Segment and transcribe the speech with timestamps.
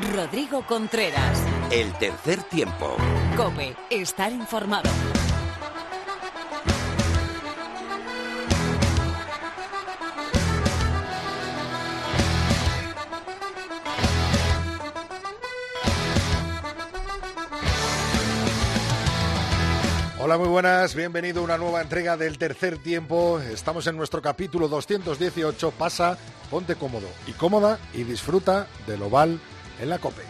[0.00, 1.42] Rodrigo Contreras.
[1.70, 2.96] El tercer tiempo.
[3.36, 4.88] Cope, estar informado.
[20.20, 23.40] Hola, muy buenas, bienvenido a una nueva entrega del tercer tiempo.
[23.40, 25.70] Estamos en nuestro capítulo 218.
[25.72, 26.18] Pasa,
[26.50, 29.40] ponte cómodo y cómoda y disfruta del oval
[29.80, 30.22] en la COPE.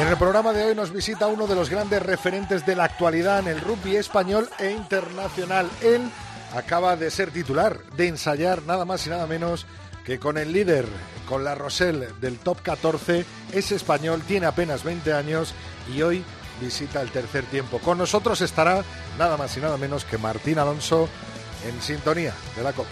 [0.00, 3.38] En el programa de hoy nos visita uno de los grandes referentes de la actualidad
[3.38, 5.70] en el rugby español e internacional.
[5.82, 6.10] Él
[6.54, 9.66] acaba de ser titular, de ensayar nada más y nada menos
[10.04, 10.86] que con el líder,
[11.28, 15.54] con la Rosell del top 14, es español, tiene apenas 20 años
[15.94, 16.24] y hoy
[16.60, 17.78] visita el tercer tiempo.
[17.78, 18.82] Con nosotros estará
[19.18, 21.08] nada más y nada menos que Martín Alonso
[21.66, 22.90] en sintonía de la COPE.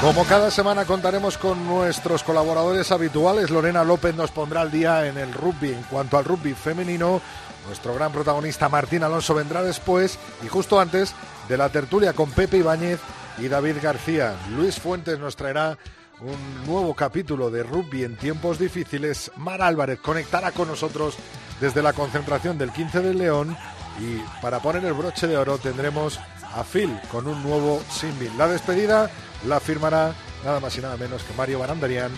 [0.00, 5.18] Como cada semana contaremos con nuestros colaboradores habituales, Lorena López nos pondrá al día en
[5.18, 5.74] el rugby.
[5.74, 7.20] En cuanto al rugby femenino,
[7.66, 11.14] nuestro gran protagonista Martín Alonso vendrá después y justo antes
[11.50, 12.98] de la tertulia con Pepe Ibáñez
[13.36, 14.36] y David García.
[14.56, 15.76] Luis Fuentes nos traerá
[16.22, 19.30] un nuevo capítulo de rugby en tiempos difíciles.
[19.36, 21.16] Mar Álvarez conectará con nosotros
[21.60, 23.56] desde la concentración del 15 de León
[23.98, 26.18] y para poner el broche de oro tendremos
[26.54, 28.30] a Phil con un nuevo single.
[28.36, 29.10] La despedida
[29.46, 32.12] la firmará nada más y nada menos que Mario Barandarian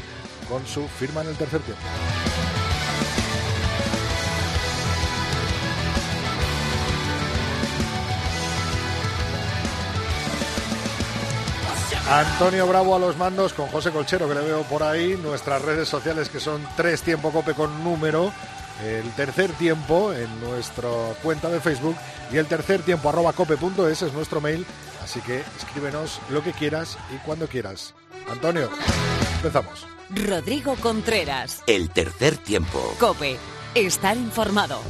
[0.49, 1.83] con su firma en el tercer tiempo.
[12.11, 15.89] Antonio Bravo a los mandos con José Colchero que le veo por ahí, nuestras redes
[15.89, 18.33] sociales que son tres tiempo cope con número,
[18.85, 20.89] el tercer tiempo en nuestra
[21.23, 21.97] cuenta de Facebook
[22.33, 24.67] y el tercer tiempo arroba cope.es es nuestro mail,
[25.03, 27.95] así que escríbenos lo que quieras y cuando quieras.
[28.31, 28.69] Antonio,
[29.37, 29.87] empezamos.
[30.11, 31.63] Rodrigo Contreras.
[31.67, 32.95] El tercer tiempo.
[32.99, 33.39] Cope,
[33.75, 34.81] estar informado.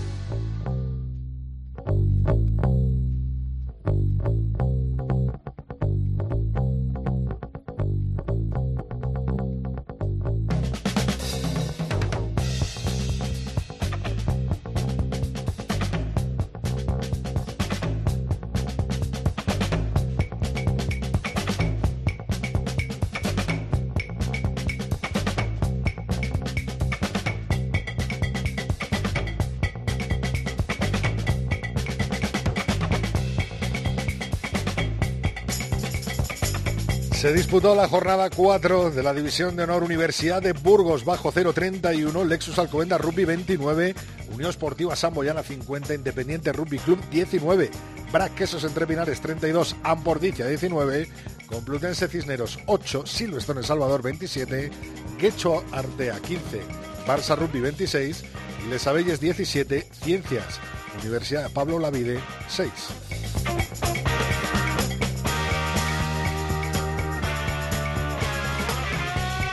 [37.22, 42.24] Se disputó la jornada 4 de la División de Honor Universidad de Burgos bajo 031,
[42.24, 43.94] Lexus Alcobendas Rugby 29,
[44.34, 47.70] Unión Esportiva Samboyana 50, Independiente Rugby Club 19,
[48.10, 51.08] Brac Quesos Entre Pinares 32, Ampordicia 19,
[51.46, 54.72] Complutense Cisneros 8, Silvestre El Salvador 27,
[55.16, 56.60] Guecho Artea 15,
[57.06, 58.24] Barça Rugby 26,
[58.68, 60.58] Les Abelles 17, Ciencias,
[61.00, 62.18] Universidad Pablo Lavide
[62.48, 62.68] 6.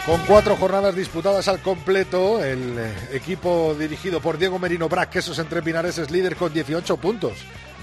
[0.10, 2.80] Con cuatro jornadas disputadas al completo, el
[3.14, 7.34] equipo dirigido por Diego Merino Brac, Quesos Entre Pinares, es líder con 18 puntos.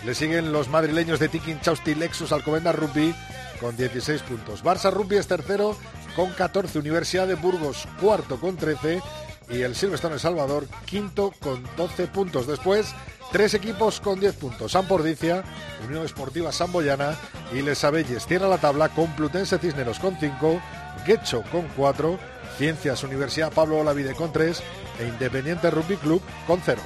[0.04, 3.14] Le siguen los madrileños de Tikin Chausti Lexus Alcobendas Rugby
[3.60, 4.64] con 16 puntos.
[4.64, 5.76] Barça Rugby es tercero
[6.16, 6.80] con 14.
[6.80, 9.00] Universidad de Burgos cuarto con 13.
[9.48, 12.48] Y el Silvestre El Salvador quinto con 12 puntos.
[12.48, 12.92] Después,
[13.30, 14.72] tres equipos con 10 puntos.
[14.72, 15.44] Sampordicia,
[15.86, 17.16] Unión Esportiva Samboyana
[17.52, 18.26] y Les Abelles.
[18.26, 20.60] Cierra la tabla Complutense Cisneros con 5.
[21.06, 22.18] Guecho con 4,
[22.58, 24.62] Ciencias Universidad Pablo Olavide con 3
[24.98, 26.80] e Independiente Rugby Club con 0.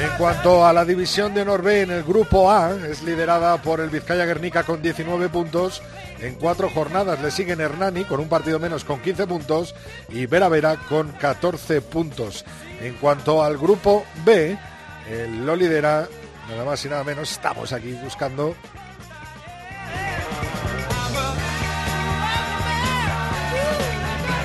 [0.00, 3.80] En cuanto a la división de honor B en el grupo A, es liderada por
[3.80, 5.82] el Vizcaya Guernica con 19 puntos.
[6.20, 9.74] En cuatro jornadas le siguen Hernani con un partido menos con 15 puntos
[10.08, 12.46] y Vera Vera con 14 puntos.
[12.80, 14.56] En cuanto al grupo B,
[15.44, 16.08] lo lidera
[16.48, 17.30] nada más y nada menos.
[17.32, 18.54] Estamos aquí buscando.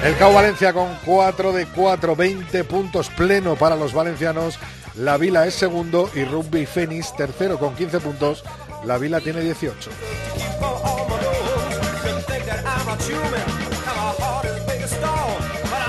[0.03, 4.59] El CAO Valencia con 4 de 4, 20 puntos pleno para los valencianos.
[4.93, 8.43] La Vila es segundo y Rugby Fénix tercero con 15 puntos.
[8.85, 9.89] La Vila tiene 18.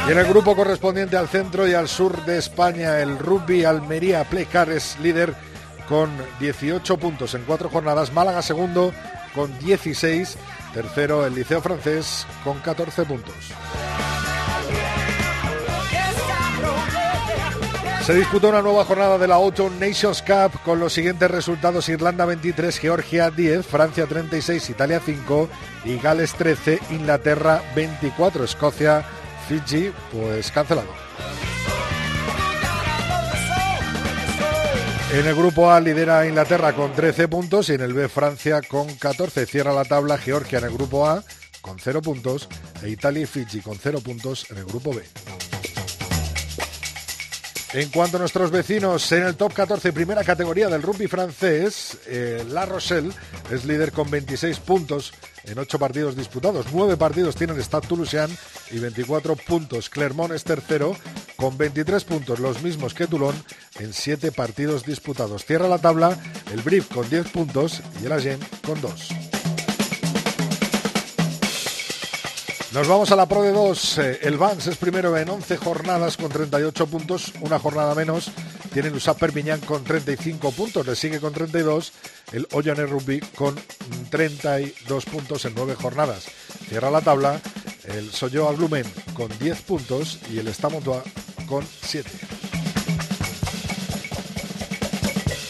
[0.06, 4.22] Y en el grupo correspondiente al centro y al sur de España, el Rugby Almería
[4.22, 5.34] Playcar es líder
[5.88, 8.92] con 18 puntos en cuatro jornadas, Málaga segundo
[9.34, 10.36] con 16,
[10.72, 13.34] tercero el Liceo francés con 14 puntos.
[18.06, 22.24] Se disputó una nueva jornada de la Autumn Nations Cup con los siguientes resultados: Irlanda
[22.24, 25.48] 23, Georgia 10, Francia 36, Italia 5
[25.84, 29.04] y Gales 13, Inglaterra 24, Escocia,
[29.48, 30.88] Fiji, pues cancelado.
[35.12, 38.92] En el grupo A lidera Inglaterra con 13 puntos y en el B Francia con
[38.96, 39.46] 14.
[39.46, 41.22] Cierra la tabla Georgia en el grupo A
[41.60, 42.48] con 0 puntos
[42.82, 45.02] e Italia y Fiji con 0 puntos en el grupo B.
[47.76, 52.42] En cuanto a nuestros vecinos, en el top 14, primera categoría del rugby francés, eh,
[52.48, 53.12] La Rochelle
[53.50, 55.12] es líder con 26 puntos
[55.44, 56.64] en 8 partidos disputados.
[56.72, 58.34] 9 partidos tiene el Stade Toulousain
[58.70, 59.90] y 24 puntos.
[59.90, 60.96] Clermont es tercero
[61.36, 63.34] con 23 puntos, los mismos que Toulon
[63.78, 65.44] en 7 partidos disputados.
[65.44, 66.16] Cierra la tabla
[66.54, 69.08] el Brief con 10 puntos y el Agen con 2.
[72.72, 73.98] Nos vamos a la Pro de 2.
[73.98, 78.30] Eh, el Vans es primero en 11 jornadas con 38 puntos, una jornada menos.
[78.72, 81.92] Tiene el USAP Perpiñán con 35 puntos, le sigue con 32
[82.32, 83.54] el Ollane Rugby con
[84.10, 86.26] 32 puntos en 9 jornadas.
[86.68, 87.40] Cierra la tabla
[87.84, 88.84] el Soyo Aglumen
[89.14, 91.02] con 10 puntos y el Estamontoa
[91.46, 92.10] con 7.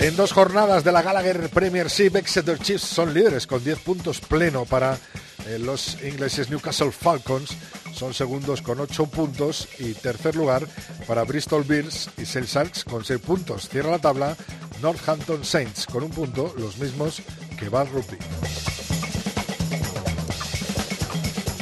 [0.00, 4.66] En dos jornadas de la Gallagher Premiership, Exeter Chiefs son líderes con 10 puntos pleno
[4.66, 4.98] para
[5.46, 7.50] eh, los ingleses Newcastle Falcons
[7.94, 10.66] son segundos con 8 puntos y tercer lugar
[11.06, 13.68] para Bristol Bears y Sharks con 6 puntos.
[13.68, 14.36] Cierra la tabla
[14.82, 17.22] Northampton Saints con un punto, los mismos
[17.58, 18.85] que Bath Rugby.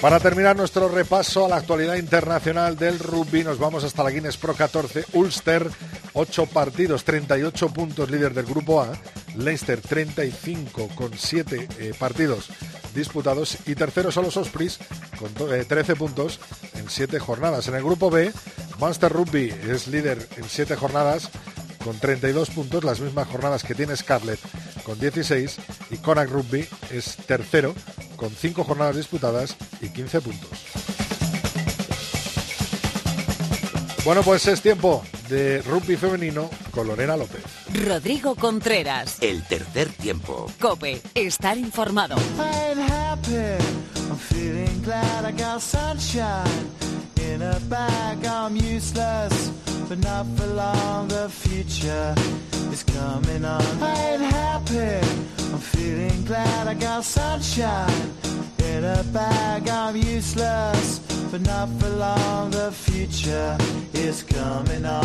[0.04, 4.36] Para terminar nuestro repaso a la actualidad internacional del rugby, nos vamos hasta la Guinness
[4.36, 5.06] Pro 14.
[5.14, 5.66] Ulster,
[6.12, 8.92] 8 partidos, 38 puntos, líder del grupo A.
[9.34, 12.50] Leicester, 35 con 7 eh, partidos,
[12.94, 14.78] disputados y tercero son los Ospreys
[15.18, 16.38] con 13 eh, puntos
[16.74, 17.68] en 7 jornadas.
[17.68, 18.30] En el grupo B,
[18.78, 21.30] Monster Rugby es líder en 7 jornadas
[21.84, 24.40] con 32 puntos, las mismas jornadas que tiene Scarlett
[24.84, 25.58] con 16
[25.90, 27.74] y Connacht Rugby es tercero
[28.16, 31.03] con 5 jornadas disputadas y 15 puntos.
[34.04, 37.42] Bueno, pues es tiempo de rugby femenino con Lorena López.
[37.86, 39.16] Rodrigo Contreras.
[39.22, 40.46] El tercer tiempo.
[40.60, 42.16] Cope, estar informado.
[42.16, 42.78] I'm
[54.22, 55.00] happy.
[55.54, 58.12] I'm feeling glad I got sunshine
[58.58, 59.68] in a bag.
[59.68, 61.00] I'm useless,
[61.34, 62.50] but not for long.
[62.50, 63.56] The future
[63.92, 65.02] is coming on.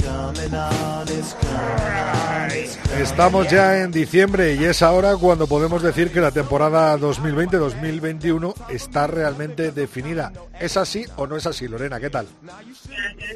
[0.00, 3.02] Coming on, it's coming on, it's coming.
[3.02, 9.06] Estamos ya en diciembre y es ahora cuando podemos decir que la temporada 2020-2021 está
[9.06, 10.32] realmente definida.
[10.60, 12.00] ¿Es así o no es así, Lorena?
[12.00, 12.26] ¿Qué tal?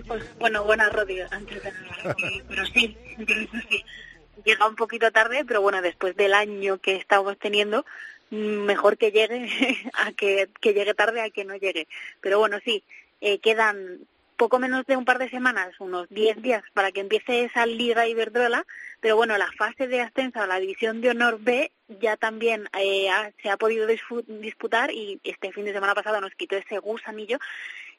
[0.07, 1.73] Pues, bueno, buenas rodillas antes de
[2.49, 2.97] pero sí,
[3.69, 3.85] sí.
[4.45, 7.85] Llega un poquito tarde, pero bueno, después del año que estamos teniendo,
[8.35, 9.49] mejor que llegue
[9.95, 11.87] a que, llegue tarde a que no llegue.
[12.21, 12.83] Pero bueno, sí,
[13.21, 14.01] eh, quedan
[14.37, 18.07] poco menos de un par de semanas, unos 10 días, para que empiece esa Liga
[18.07, 18.67] Iberdrola,
[19.01, 23.09] pero bueno, la fase de ascenso a la División de Honor B ya también eh,
[23.43, 27.39] se ha podido disputar y este fin de semana pasado nos quitó ese gusanillo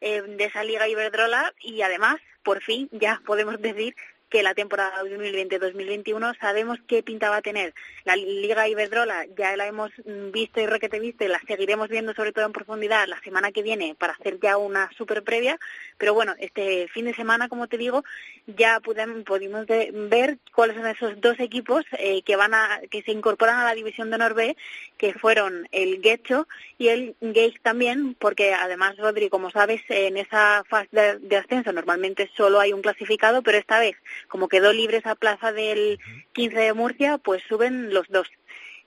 [0.02, 3.96] eh, de esa Liga Iberdrola y además, por fin, ya podemos decir
[4.36, 7.74] que la temporada 2020-2021 sabemos qué pinta va a tener.
[8.04, 9.92] La Liga Iberdrola ya la hemos
[10.34, 13.64] visto y requete visto y la seguiremos viendo sobre todo en profundidad la semana que
[13.64, 15.58] viene para hacer ya una super previa,
[15.98, 18.04] pero bueno, este fin de semana, como te digo,
[18.46, 19.68] ya pudimos,
[20.10, 23.74] ver cuáles son esos dos equipos eh, que van a que se incorporan a la
[23.74, 24.58] división de Norbe,
[24.98, 26.46] que fueron el Getcho
[26.78, 32.30] y el Gage también, porque además, Rodri, como sabes, en esa fase de ascenso normalmente
[32.36, 33.96] solo hay un clasificado, pero esta vez
[34.28, 36.00] como quedó libre esa plaza del
[36.34, 38.28] 15 de Murcia, pues suben los dos.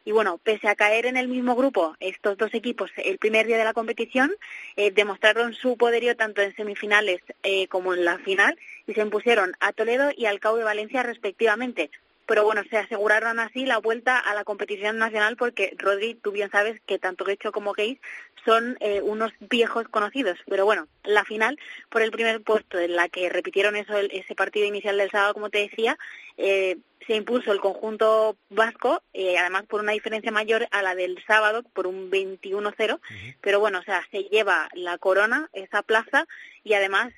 [0.05, 3.59] Y bueno, pese a caer en el mismo grupo, estos dos equipos el primer día
[3.59, 4.33] de la competición
[4.77, 9.53] eh, demostraron su poderío tanto en semifinales eh, como en la final y se impusieron
[9.61, 11.91] a Toledo y al Cabo de Valencia respectivamente
[12.29, 16.51] pero bueno, se aseguraron así la vuelta a la competición nacional porque, Rodri, tú bien
[16.51, 18.01] sabes que tanto Gecho como Gates
[18.45, 21.59] son eh, unos viejos conocidos, pero bueno, la final
[21.89, 25.49] por el primer puesto en la que repitieron eso ese partido inicial del sábado, como
[25.49, 25.99] te decía,
[26.37, 31.25] eh, se impuso el conjunto vasco, eh, además por una diferencia mayor a la del
[31.27, 33.01] sábado, por un 21-0,
[33.41, 36.27] pero bueno, o sea, se lleva la corona, esa plaza,
[36.63, 37.15] y además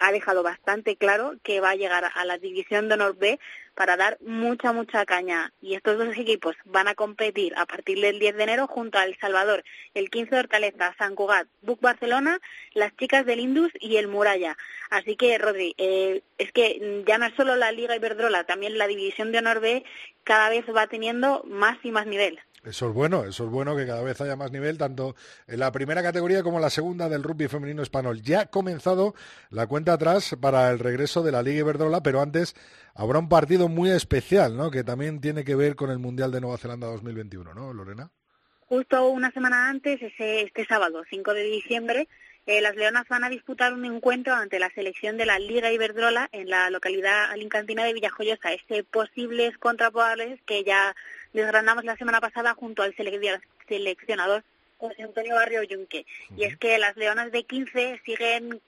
[0.00, 3.38] ha dejado bastante claro que va a llegar a la división de honor B
[3.74, 5.52] para dar mucha, mucha caña.
[5.60, 9.04] Y estos dos equipos van a competir a partir del 10 de enero junto a
[9.04, 9.64] El Salvador,
[9.94, 12.40] el 15 de Hortaleza, San Cugat, Buc Barcelona,
[12.72, 14.56] las chicas del Indus y el Muralla.
[14.90, 18.86] Así que, Rodri, eh, es que ya no es solo la Liga Iberdrola, también la
[18.86, 19.84] división de honor B
[20.24, 22.40] cada vez va teniendo más y más nivel.
[22.64, 25.14] Eso es bueno, eso es bueno que cada vez haya más nivel, tanto
[25.46, 28.22] en la primera categoría como en la segunda del rugby femenino español.
[28.22, 29.14] Ya ha comenzado
[29.50, 32.54] la cuenta atrás para el regreso de la Liga Iberdrola, pero antes
[32.94, 34.70] habrá un partido muy especial, ¿no?
[34.70, 38.10] Que también tiene que ver con el Mundial de Nueva Zelanda 2021, ¿no, Lorena?
[38.60, 42.08] Justo una semana antes, ese, este sábado, 5 de diciembre,
[42.46, 46.28] eh, las Leonas van a disputar un encuentro ante la selección de la Liga Iberdrola
[46.30, 48.52] en la localidad alincantina de Villajoyosa.
[48.52, 50.94] Este posibles contrapoables que ya
[51.34, 54.42] desgranamos la semana pasada junto al seleccionador
[54.78, 56.06] José Antonio Barrio Yunque.
[56.36, 58.60] Y es que las Leonas de 15 siguen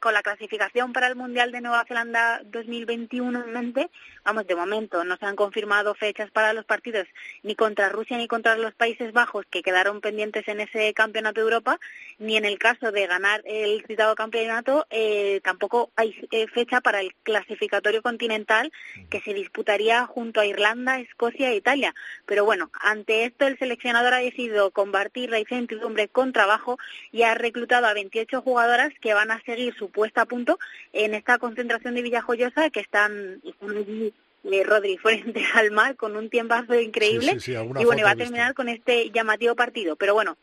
[0.00, 3.90] con la clasificación para el Mundial de Nueva Zelanda 2021 en mente,
[4.24, 7.06] vamos, de momento no se han confirmado fechas para los partidos
[7.42, 11.44] ni contra Rusia ni contra los Países Bajos que quedaron pendientes en ese campeonato de
[11.44, 11.78] Europa,
[12.18, 17.00] ni en el caso de ganar el citado campeonato, eh, tampoco hay eh, fecha para
[17.00, 18.72] el clasificatorio continental
[19.10, 21.94] que se disputaría junto a Irlanda, Escocia e Italia.
[22.26, 26.78] Pero bueno, ante esto el seleccionador ha decidido combatir la incertidumbre con trabajo
[27.10, 30.58] y ha reclutado a 28 jugadoras que van a seguir su puesta a punto
[30.92, 34.11] en esta concentración de Villajoyosa que están, están
[34.44, 38.68] eh, Rodri frente al mar con un tiempazo increíble y bueno, va a terminar con
[38.68, 39.96] este llamativo partido.
[39.96, 40.36] Pero bueno,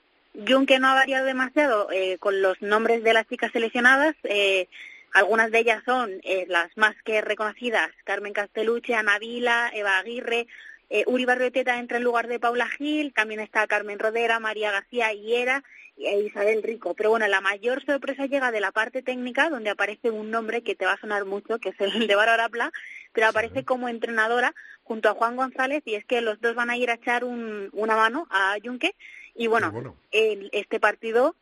[0.47, 4.15] Junque no ha variado demasiado eh, con los nombres de las chicas seleccionadas.
[4.23, 4.67] Eh,
[5.13, 10.47] algunas de ellas son eh, las más que reconocidas, Carmen Casteluche, Ana Vila, Eva Aguirre,
[10.91, 15.13] eh, Uri Barrioteta entra en lugar de Paula Gil, también está Carmen Rodera, María García
[15.13, 15.63] Hiera
[15.97, 16.95] e Isabel Rico.
[16.95, 20.75] Pero bueno, la mayor sorpresa llega de la parte técnica, donde aparece un nombre que
[20.75, 22.71] te va a sonar mucho, que es el de Bárbara Pla,
[23.13, 26.77] pero aparece como entrenadora junto a Juan González y es que los dos van a
[26.77, 28.95] ir a echar una mano a Junque.
[29.35, 31.35] Y bueno, este partido,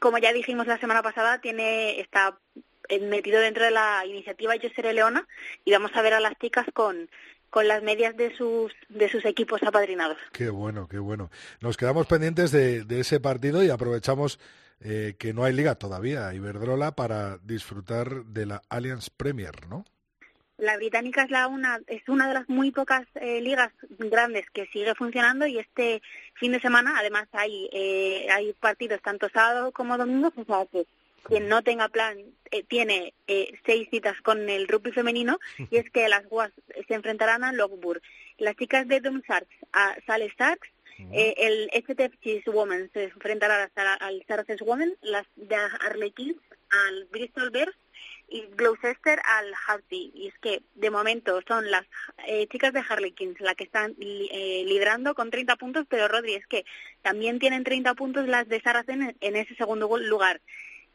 [0.00, 2.38] como ya dijimos la semana pasada, tiene está
[3.00, 5.26] metido dentro de la iniciativa Yo Seré Leona
[5.64, 7.08] y vamos a ver a las chicas con
[7.50, 10.18] con las medias de sus de sus equipos apadrinados.
[10.32, 11.30] Qué bueno, qué bueno.
[11.60, 14.38] Nos quedamos pendientes de, ese partido y aprovechamos
[14.80, 19.84] eh, que no hay liga todavía, Iberdrola, para disfrutar de la Allianz Premier, ¿no?
[20.58, 24.66] La británica es la una es una de las muy pocas eh, ligas grandes que
[24.66, 26.02] sigue funcionando y este
[26.34, 30.86] fin de semana además hay eh, hay partidos tanto sábado como domingo, o sea que
[31.28, 32.18] quien no tenga plan
[32.50, 35.38] eh, tiene eh, seis citas con el rugby femenino
[35.70, 36.50] y es que las guas
[36.86, 38.02] se enfrentarán a Lockburg.
[38.38, 40.68] Las chicas de Doom Sharks a Sale Sharks,
[41.12, 47.76] eh, el STF Women se enfrentará al Saracens Women, las de Arlequins al Bristol Bears
[48.28, 50.12] y Gloucester al Harty.
[50.14, 51.84] Y es que de momento son las
[52.50, 56.64] chicas de Harlequins las que están liderando con 30 puntos, pero Rodri es que
[57.02, 60.40] también tienen 30 puntos las de Saracens en ese segundo lugar.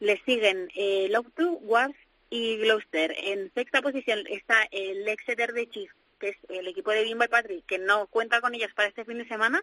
[0.00, 1.94] Le siguen eh, Loughborough, Wars
[2.30, 3.14] y Gloucester.
[3.16, 5.90] En sexta posición está el Exeter de Chief,
[6.24, 9.04] que es el equipo de Bimba y Patrick, que no cuenta con ellas para este
[9.04, 9.62] fin de semana.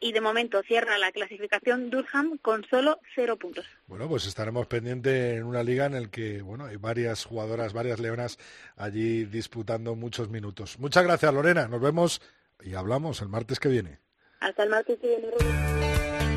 [0.00, 3.64] Y de momento cierra la clasificación Durham con solo cero puntos.
[3.86, 8.00] Bueno, pues estaremos pendientes en una liga en la que bueno, hay varias jugadoras, varias
[8.00, 8.38] leonas
[8.76, 10.78] allí disputando muchos minutos.
[10.80, 11.68] Muchas gracias, Lorena.
[11.68, 12.20] Nos vemos
[12.62, 14.00] y hablamos el martes que viene.
[14.40, 16.31] Hasta el martes que viene.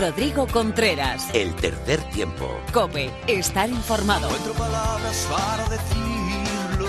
[0.00, 1.28] Rodrigo Contreras.
[1.34, 2.58] El tercer tiempo.
[2.72, 4.28] Cope, estar informado.
[4.28, 6.88] Encuentro palabras para decirlo.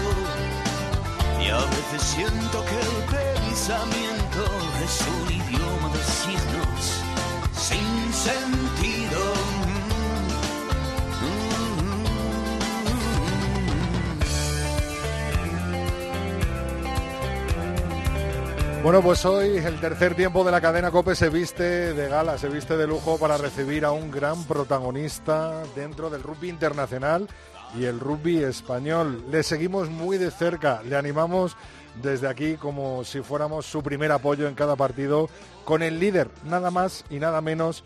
[1.44, 4.46] Y a veces siento que el pensamiento
[4.86, 7.04] es un idioma de signos
[7.54, 8.71] sin sentido.
[18.84, 22.50] Bueno, pues hoy el tercer tiempo de la cadena Cope se viste de gala, se
[22.50, 27.28] viste de lujo para recibir a un gran protagonista dentro del rugby internacional
[27.78, 29.24] y el rugby español.
[29.30, 31.56] Le seguimos muy de cerca, le animamos
[32.02, 35.30] desde aquí como si fuéramos su primer apoyo en cada partido
[35.64, 37.84] con el líder, nada más y nada menos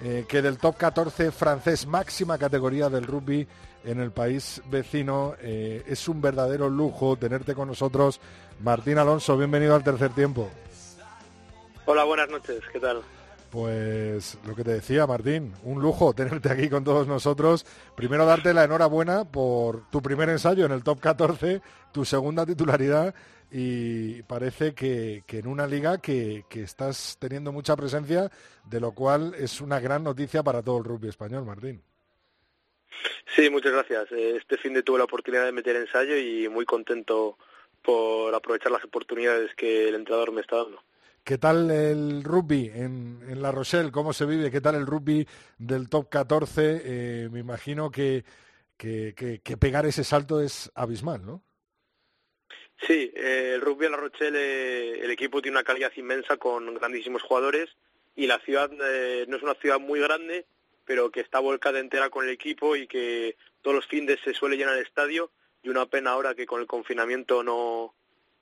[0.00, 3.46] eh, que del top 14 francés, máxima categoría del rugby
[3.84, 5.34] en el país vecino.
[5.40, 8.20] Eh, es un verdadero lujo tenerte con nosotros.
[8.60, 10.50] Martín Alonso, bienvenido al tercer tiempo.
[11.86, 13.02] Hola, buenas noches, ¿qué tal?
[13.50, 17.64] Pues lo que te decía, Martín, un lujo tenerte aquí con todos nosotros.
[17.96, 21.62] Primero darte la enhorabuena por tu primer ensayo en el top 14,
[21.92, 23.14] tu segunda titularidad
[23.50, 28.30] y parece que, que en una liga que, que, estás teniendo mucha presencia,
[28.68, 31.80] de lo cual es una gran noticia para todo el rugby español, Martín.
[33.34, 34.12] Sí, muchas gracias.
[34.12, 37.38] Este fin de tuve la oportunidad de meter ensayo y muy contento
[37.82, 40.82] por aprovechar las oportunidades que el entrenador me está dando.
[41.24, 43.90] ¿Qué tal el rugby en, en, La Rochelle?
[43.90, 44.50] ¿Cómo se vive?
[44.50, 45.26] ¿Qué tal el rugby
[45.58, 46.82] del top 14?
[46.84, 48.24] Eh, me imagino que,
[48.78, 51.42] que, que, que, pegar ese salto es abismal, ¿no?
[52.86, 56.74] Sí, eh, el rugby en La Rochelle, eh, el equipo tiene una calidad inmensa con
[56.74, 57.68] grandísimos jugadores
[58.14, 60.46] y la ciudad eh, no es una ciudad muy grande,
[60.84, 64.56] pero que está volcada entera con el equipo y que todos los fines se suele
[64.56, 65.30] llenar el estadio
[65.62, 67.94] y una pena ahora que con el confinamiento no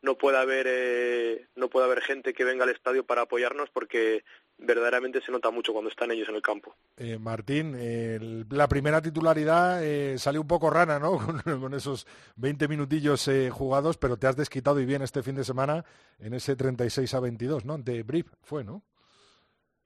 [0.02, 4.24] no pueda haber eh, no puede haber gente que venga al estadio para apoyarnos porque
[4.58, 6.76] verdaderamente se nota mucho cuando están ellos en el campo.
[6.96, 8.18] Eh, Martín, eh,
[8.50, 11.18] la primera titularidad eh, salió un poco rana, ¿no?
[11.44, 12.06] Con, con esos
[12.36, 15.84] 20 minutillos eh, jugados, pero te has desquitado y bien este fin de semana
[16.18, 17.74] en ese 36 a 22, ¿no?
[17.74, 18.82] Ante Brief fue, ¿no?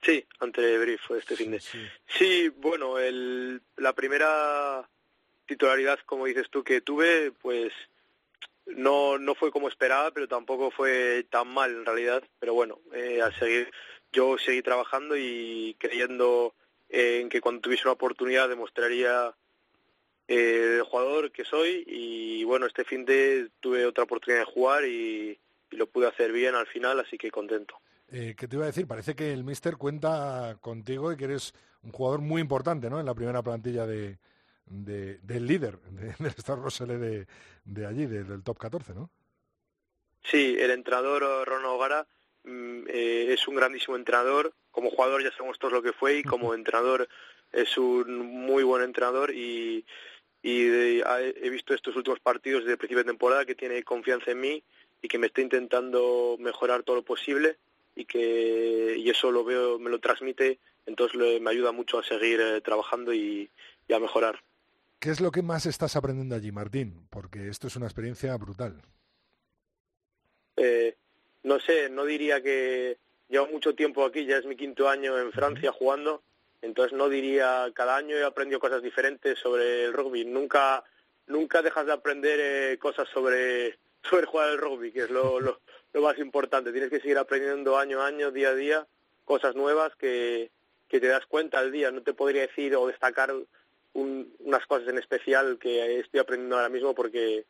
[0.03, 1.61] Sí, ante Brief fue este fin de.
[1.61, 4.89] Sí, sí bueno, el, la primera
[5.51, 7.73] titularidad, como dices tú, que tuve, pues
[8.67, 12.23] no no fue como esperaba, pero tampoco fue tan mal en realidad.
[12.39, 13.71] Pero bueno, eh, seguir
[14.13, 16.55] yo seguí trabajando y creyendo
[16.89, 19.35] en que cuando tuviese una oportunidad demostraría
[20.29, 24.85] eh, el jugador que soy y bueno, este fin de tuve otra oportunidad de jugar
[24.85, 25.39] y,
[25.71, 27.75] y lo pude hacer bien al final, así que contento.
[28.13, 28.87] Eh, ¿Qué te iba a decir?
[28.87, 32.99] Parece que el Mister cuenta contigo y que eres un jugador muy importante ¿no?
[32.99, 34.19] en la primera plantilla de,
[34.71, 37.27] de, del líder de, del Star Roselle de,
[37.65, 39.11] de allí, de, del top 14, ¿no?
[40.23, 42.07] Sí, el entrenador Ronald Gara
[42.45, 44.53] eh, es un grandísimo entrenador.
[44.71, 47.09] Como jugador ya sabemos todos lo que fue y como entrenador
[47.53, 49.85] es un muy buen entrenador y,
[50.43, 54.31] y de, he visto estos últimos partidos desde el principio de temporada que tiene confianza
[54.31, 54.63] en mí
[55.03, 57.57] y que me está intentando mejorar todo lo posible
[57.97, 62.05] y que y eso lo veo, me lo transmite, entonces le, me ayuda mucho a
[62.05, 63.51] seguir eh, trabajando y,
[63.89, 64.41] y a mejorar.
[65.01, 67.07] ¿Qué es lo que más estás aprendiendo allí, Martín?
[67.09, 68.83] Porque esto es una experiencia brutal.
[70.57, 70.95] Eh,
[71.43, 72.99] no sé, no diría que
[73.31, 76.23] llevo mucho tiempo aquí, ya es mi quinto año en Francia jugando,
[76.61, 80.85] entonces no diría, cada año he aprendido cosas diferentes sobre el rugby, nunca
[81.27, 85.61] nunca dejas de aprender eh, cosas sobre, sobre jugar el rugby, que es lo, lo,
[85.95, 88.87] lo, más importante, tienes que seguir aprendiendo año a año, día a día,
[89.25, 90.51] cosas nuevas que,
[90.89, 93.33] que te das cuenta al día, no te podría decir o destacar
[93.93, 97.47] un, unas cosas en especial que estoy aprendiendo ahora mismo porque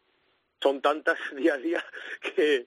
[0.61, 1.85] son tantas día a día
[2.35, 2.66] que,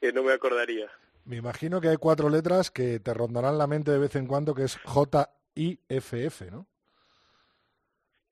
[0.00, 0.90] que no me acordaría.
[1.24, 4.54] Me imagino que hay cuatro letras que te rondarán la mente de vez en cuando,
[4.54, 6.66] que es J-I-F-F, ¿no?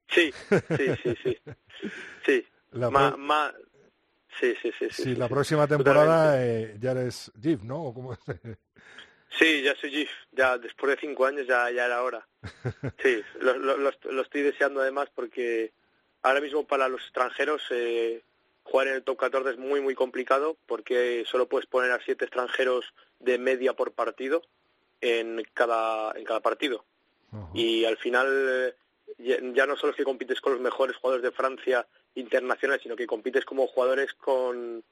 [0.09, 1.39] Sí, sí, sí, sí.
[2.25, 3.53] Sí, La ma,
[4.41, 7.85] sí, sí, sí, sí, Sí, sí, la próxima temporada eh, ya eres Jeep, ¿no?
[7.85, 8.19] ¿O cómo es?
[9.31, 12.27] Sí, ya soy GIF, ya después de cinco años ya, ya era hora.
[13.03, 15.73] Sí, lo, lo, lo, lo estoy deseando además porque
[16.23, 18.23] ahora mismo para los extranjeros eh,
[18.65, 22.25] jugar en el top 14 es muy muy complicado porque solo puedes poner a siete
[22.25, 22.85] extranjeros
[23.21, 24.43] de media por partido
[25.01, 26.85] en cada en cada partido.
[27.53, 28.75] Y al final eh,
[29.19, 32.97] ya, ya no solo es que compites con los mejores jugadores de Francia internacionales sino
[32.97, 34.83] que compites como jugadores con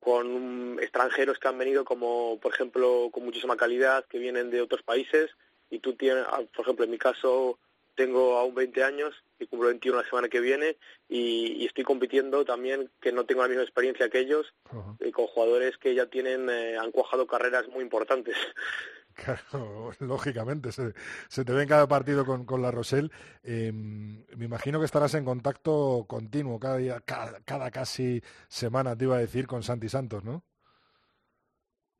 [0.00, 4.62] con um, extranjeros que han venido como por ejemplo con muchísima calidad que vienen de
[4.62, 5.30] otros países
[5.70, 7.58] y tú tienes ah, por ejemplo en mi caso
[7.94, 10.76] tengo aún 20 años y cumplo 21 la semana que viene
[11.08, 14.96] y, y estoy compitiendo también que no tengo la misma experiencia que ellos Ujú.
[15.00, 18.36] eh, con jugadores que ya tienen eh, han cuajado carreras muy importantes
[19.50, 23.10] Claro, lógicamente, se, te ve en cada partido con, con la Rosell.
[23.42, 29.04] Eh, me imagino que estarás en contacto continuo cada día, cada, cada casi semana, te
[29.04, 30.42] iba a decir, con Santi Santos, ¿no?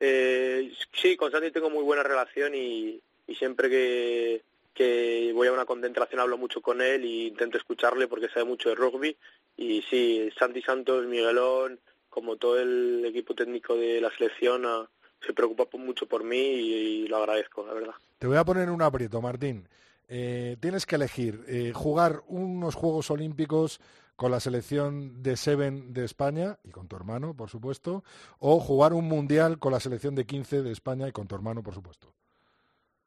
[0.01, 4.43] Eh, sí, con Santi tengo muy buena relación y, y siempre que,
[4.73, 8.71] que voy a una concentración hablo mucho con él e intento escucharle porque sabe mucho
[8.71, 9.17] de rugby.
[9.57, 14.89] Y sí, Santi Santos, Miguelón, como todo el equipo técnico de la selección, ah,
[15.27, 17.95] se preocupa mucho por mí y, y lo agradezco, la verdad.
[18.19, 19.67] Te voy a poner un aprieto, Martín.
[20.13, 23.81] Eh, tienes que elegir eh, jugar unos Juegos Olímpicos
[24.17, 28.03] con la selección de Seven de España y con tu hermano, por supuesto,
[28.41, 31.63] o jugar un Mundial con la selección de 15 de España y con tu hermano,
[31.63, 32.13] por supuesto.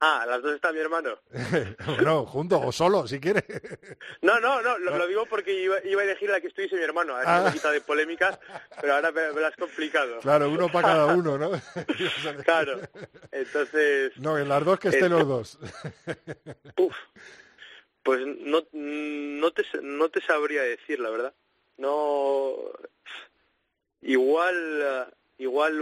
[0.06, 1.18] Ah, las dos está mi hermano.
[1.86, 3.46] bueno, junto o solo, si quieres.
[4.22, 6.82] No, no, no, lo, lo digo porque iba, iba a elegir la que estuviese mi
[6.84, 7.50] hermano, a ver Ah.
[7.54, 8.38] quita de polémicas,
[8.82, 10.20] pero ahora me, me lo has complicado.
[10.20, 11.52] Claro, uno para cada uno, ¿no?
[12.44, 12.82] Claro,
[13.32, 15.60] entonces, No, en las dos que estén Eh, los dos.
[16.78, 16.96] Uf,
[18.04, 21.34] pues no, no, te, no te sabría decir, la verdad.
[21.78, 22.56] No.
[24.02, 24.82] Igual.
[24.82, 25.06] eh,
[25.38, 25.82] igual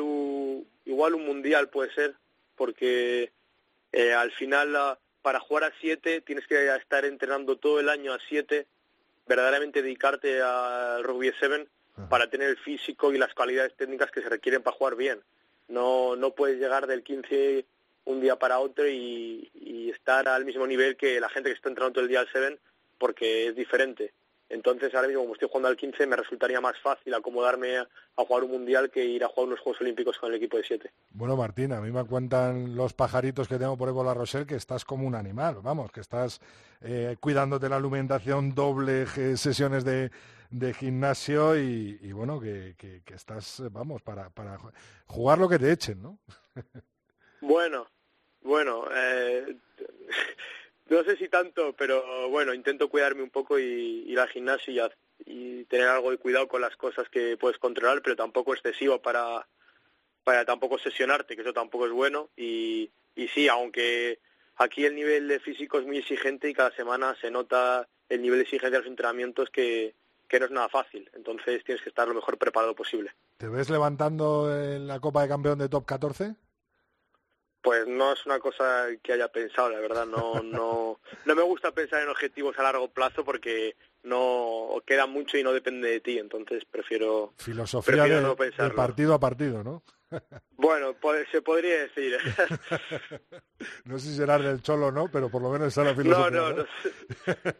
[0.85, 2.15] igual un mundial puede ser,
[2.55, 3.31] porque
[3.91, 8.13] eh, al final la, para jugar a siete tienes que estar entrenando todo el año
[8.13, 8.67] a siete,
[9.27, 11.67] verdaderamente dedicarte al rugby 7
[12.09, 15.21] para tener el físico y las cualidades técnicas que se requieren para jugar bien.
[15.67, 17.65] No, no puedes llegar del 15
[18.05, 19.49] un día para otro y,
[19.93, 22.57] estar al mismo nivel que la gente que está entrenando todo el día al 7
[22.97, 24.13] porque es diferente.
[24.51, 28.43] Entonces, ahora mismo, como estoy jugando al 15, me resultaría más fácil acomodarme a, jugar
[28.43, 30.91] un mundial que ir a jugar unos Juegos Olímpicos con el equipo de 7.
[31.11, 34.45] Bueno, Martín, a mí me cuentan los pajaritos que tengo por ahí por la Rosel
[34.45, 36.41] que estás como un animal, vamos, que estás
[36.81, 40.11] eh, cuidándote la alimentación, doble sesiones de,
[40.73, 42.75] gimnasio y, bueno, que,
[43.07, 44.57] estás, vamos, para, para
[45.05, 46.19] jugar lo que te echen, ¿no?
[47.41, 47.87] bueno,
[48.41, 49.55] bueno, eh,
[50.97, 54.91] no sé si tanto, pero bueno, intento cuidarme un poco y ir al gimnasio
[55.25, 59.47] y, tener algo de cuidado con las cosas que puedes controlar, pero tampoco excesivo para,
[60.25, 62.29] para tampoco sesionarte, que eso tampoco es bueno.
[62.35, 64.19] Y, y sí, aunque
[64.57, 68.39] aquí el nivel de físico es muy exigente y cada semana se nota el nivel
[68.39, 69.95] de exigencia de los entrenamientos que,
[70.27, 71.09] que no es nada fácil.
[71.13, 73.13] Entonces tienes que estar lo mejor preparado posible.
[73.37, 76.35] ¿Te ves levantando en la Copa de Campeón de Top 14?
[77.61, 80.05] Pues no es una cosa que haya pensado, la verdad.
[80.05, 85.37] No, no, no me gusta pensar en objetivos a largo plazo porque no queda mucho
[85.37, 86.17] y no depende de ti.
[86.17, 88.35] Entonces prefiero filosofía de, no
[88.75, 89.83] partido a partido, ¿no?
[90.57, 90.93] Bueno,
[91.31, 92.17] se podría decir.
[93.85, 96.29] no sé si será del cholo no, pero por lo menos esa la filosofía.
[96.29, 96.65] No, no,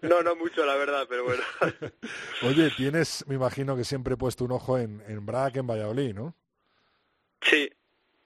[0.02, 1.42] no, no, mucho la verdad, pero bueno.
[2.44, 6.14] Oye, tienes, me imagino que siempre he puesto un ojo en, en Brac, en Valladolid,
[6.14, 6.36] ¿no?
[7.42, 7.72] Sí,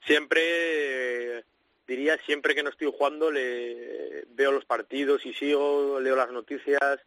[0.05, 1.45] siempre
[1.87, 6.99] diría siempre que no estoy jugando le veo los partidos y sigo, leo las noticias,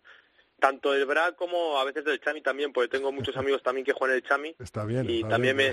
[0.59, 3.93] tanto del BRA como a veces del Chami también, porque tengo muchos amigos también que
[3.93, 4.55] juegan el Chami.
[4.59, 5.09] Está bien.
[5.09, 5.73] Y también me...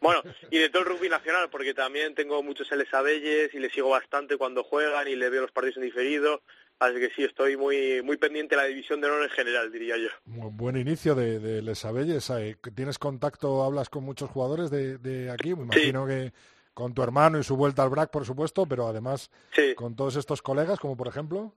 [0.00, 3.70] Bueno, y de todo el rugby nacional, porque también tengo muchos Les Abelles y le
[3.70, 6.42] sigo bastante cuando juegan y le veo los partidos en diferido.
[6.78, 9.96] Así que sí, estoy muy muy pendiente de la división de honor en general, diría
[9.96, 10.08] yo.
[10.26, 12.28] Buen inicio de, de Les Abelles.
[12.30, 15.54] Eh, ¿Tienes contacto, hablas con muchos jugadores de, de aquí?
[15.54, 16.32] Me imagino que
[16.76, 19.30] con tu hermano y su vuelta al BRAC, por supuesto, pero además
[19.76, 21.54] con todos estos colegas, como por ejemplo.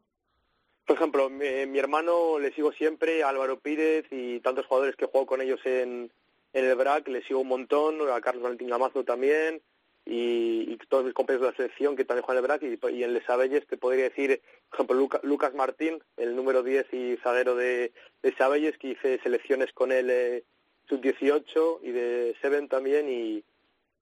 [0.85, 5.41] Por ejemplo, mi, hermano le sigo siempre, Álvaro Pírez y tantos jugadores que juego con
[5.41, 6.09] ellos en,
[6.53, 9.61] el BRAC, le sigo un montón, a Carlos Valentín Gamazo también,
[10.05, 13.13] y, todos mis compañeros de la selección que también juegan en el BRAC, y, en
[13.13, 17.91] Les Abelles te podría decir, por ejemplo, Lucas Martín, el número 10 y zaguero de
[18.23, 20.45] Les Abelles, que hice selecciones con él eh,
[20.87, 23.43] sub-18 y de Seven también, y,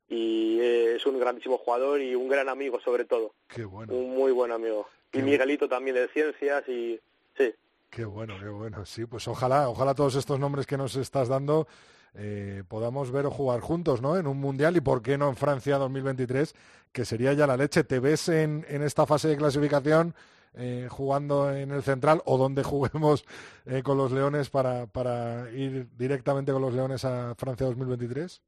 [0.10, 3.34] y es un grandísimo jugador y un gran amigo sobre todo.
[3.48, 3.94] Qué bueno.
[3.94, 4.88] Un muy buen amigo.
[5.14, 7.00] y Miguelito también de ciencias y
[7.38, 7.54] sí.
[7.90, 8.86] Qué bueno, qué bueno.
[8.86, 11.68] Sí, pues ojalá, ojalá todos estos nombres que nos estás dando
[12.14, 14.18] eh, podamos ver o jugar juntos, ¿no?
[14.18, 16.56] En un mundial y por qué no en Francia 2023,
[16.92, 17.84] que sería ya la leche.
[17.84, 20.16] ¿Te ves en, en esta fase de clasificación
[20.56, 23.26] eh, jugando en el central o donde juguemos
[23.66, 28.42] eh, con los Leones para, para ir directamente con los Leones a Francia 2023?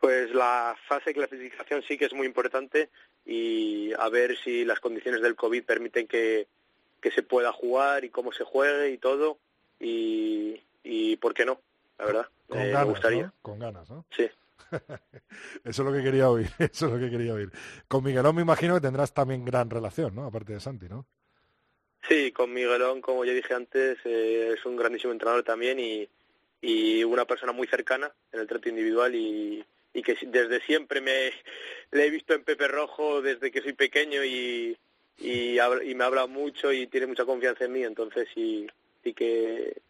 [0.00, 2.88] Pues la fase de clasificación sí que es muy importante
[3.26, 6.48] y a ver si las condiciones del COVID permiten que,
[7.14, 9.38] se pueda jugar y cómo se juegue y todo
[9.78, 11.60] y, y ¿por qué no?
[11.98, 13.32] La verdad, Con ganas, me gustaría.
[13.42, 14.06] Con ganas, ¿no?
[14.10, 14.28] Sí.
[14.70, 14.88] eso
[15.64, 17.50] es lo que quería oír, eso es lo que quería oír.
[17.88, 20.24] Con Miguelón me imagino que tendrás también gran relación, ¿no?
[20.24, 21.06] Aparte de Santi, ¿no?
[22.08, 26.08] Sí, con Miguelón, como ya dije antes, eh, es un grandísimo entrenador también y,
[26.60, 31.32] y una persona muy cercana en el trato individual y, y que desde siempre me
[31.90, 34.78] le he visto en Pepe Rojo desde que soy pequeño y,
[35.18, 38.66] y, y me habla mucho y tiene mucha confianza en mí, entonces sí,
[39.02, 39.82] sí que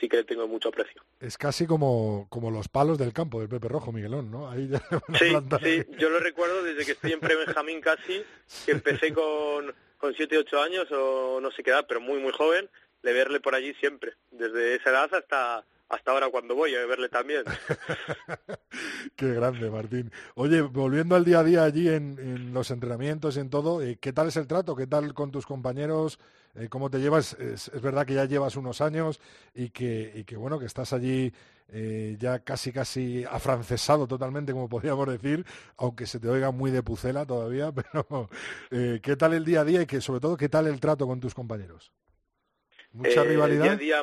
[0.00, 1.02] sí que le tengo mucho aprecio.
[1.20, 4.50] Es casi como, como los palos del campo del Pepe Rojo, Miguelón, ¿no?
[4.50, 4.68] Ahí
[5.18, 8.24] sí, sí, yo lo recuerdo desde que estoy en Benjamín casi,
[8.66, 12.32] que empecé con, con 7, 8 años o no sé qué edad, pero muy, muy
[12.32, 12.68] joven,
[13.02, 17.08] de verle por allí siempre, desde esa edad hasta hasta ahora cuando voy a verle
[17.08, 17.44] también.
[19.16, 20.10] Qué grande, Martín.
[20.34, 24.12] Oye, volviendo al día a día allí en, los entrenamientos y en todo, eh, ¿qué
[24.12, 24.74] tal es el trato?
[24.74, 26.18] ¿Qué tal con tus compañeros?
[26.54, 27.34] Eh, ¿Cómo te llevas?
[27.34, 29.20] Es, verdad que ya llevas unos años
[29.54, 31.32] y que, y que bueno, que estás allí
[31.68, 35.44] eh, ya casi, casi afrancesado totalmente, como podríamos decir,
[35.76, 38.28] aunque se te oiga muy de pucela todavía, pero
[38.70, 41.20] ¿qué tal el día a día y que sobre todo qué tal el trato con
[41.20, 41.92] tus compañeros?
[42.92, 43.76] ¿Mucha rivalidad?
[43.76, 44.02] día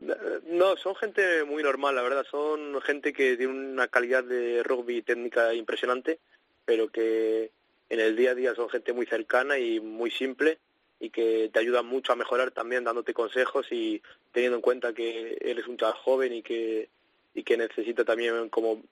[0.00, 2.26] no, son gente muy normal, la verdad.
[2.30, 6.18] Son gente que tiene una calidad de rugby técnica impresionante,
[6.64, 7.50] pero que
[7.88, 10.58] en el día a día son gente muy cercana y muy simple
[10.98, 15.38] y que te ayudan mucho a mejorar también dándote consejos y teniendo en cuenta que
[15.40, 16.88] eres un chaval joven y que
[17.34, 18.82] y que necesita también como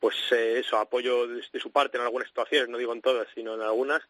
[0.00, 3.54] pues eh, eso, apoyo de, su parte en algunas situaciones, no digo en todas, sino
[3.54, 4.02] en algunas,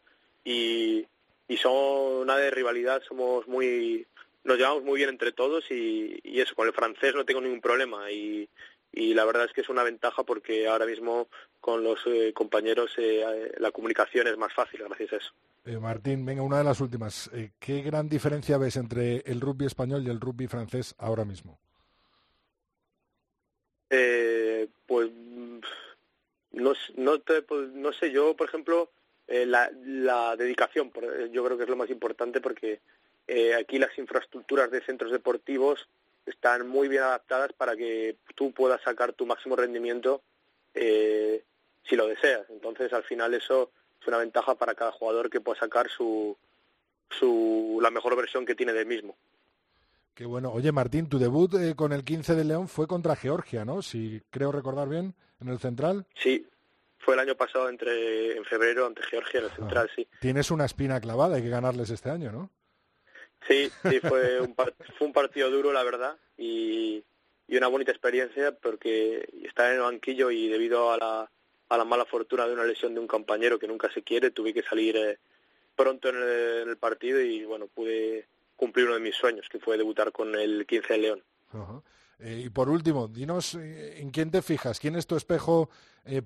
[0.43, 1.05] y,
[1.47, 4.07] y son nada de rivalidad, somos muy,
[4.43, 7.61] nos llevamos muy bien entre todos y, y eso, con el francés no tengo ningún
[7.61, 8.49] problema y,
[8.91, 11.27] y la verdad es que es una ventaja porque ahora mismo
[11.59, 15.31] con los eh, compañeros eh, la comunicación es más fácil gracias a eso.
[15.65, 17.29] Eh, Martín, venga, una de las últimas.
[17.59, 21.59] ¿Qué gran diferencia ves entre el rugby español y el rugby francés ahora mismo?
[24.87, 25.09] pues
[26.51, 28.89] no, no, te, pues, no sé, yo por ejemplo,
[29.27, 30.91] la, la dedicación,
[31.31, 32.79] yo creo que es lo más importante porque
[33.57, 35.87] aquí las infraestructuras de centros deportivos
[36.25, 40.21] están muy bien adaptadas para que tú puedas sacar tu máximo rendimiento
[40.73, 41.43] eh,
[41.87, 42.49] si lo deseas.
[42.49, 46.37] Entonces, al final eso es una ventaja para cada jugador que pueda sacar su,
[47.09, 49.15] su la mejor versión que tiene del mismo.
[50.13, 50.51] Qué bueno.
[50.51, 53.81] Oye, Martín, tu debut eh, con el 15 de León fue contra Georgia, ¿no?
[53.81, 56.05] Si creo recordar bien, en el Central.
[56.15, 56.45] Sí,
[56.99, 60.07] fue el año pasado entre en febrero ante Georgia en el Central, sí.
[60.19, 62.49] Tienes una espina clavada, hay que ganarles este año, ¿no?
[63.47, 67.03] Sí, sí, fue un, fue un partido duro, la verdad, y,
[67.51, 71.29] y una bonita experiencia porque estar en el banquillo y debido a
[71.69, 74.63] la, mala fortuna de una lesión de un compañero que nunca se quiere, tuve que
[74.63, 75.19] salir eh,
[75.75, 76.15] pronto en
[76.69, 78.25] el, partido y bueno, pude
[78.55, 81.23] cumplir uno de mis sueños, que fue debutar con el 15 de León.
[82.19, 85.69] Eh, y por último, dinos eh, en quién te fijas, quién es tu espejo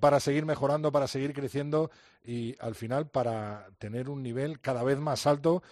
[0.00, 1.90] para seguir mejorando, para seguir creciendo
[2.24, 5.62] y al final para tener un nivel cada vez más alto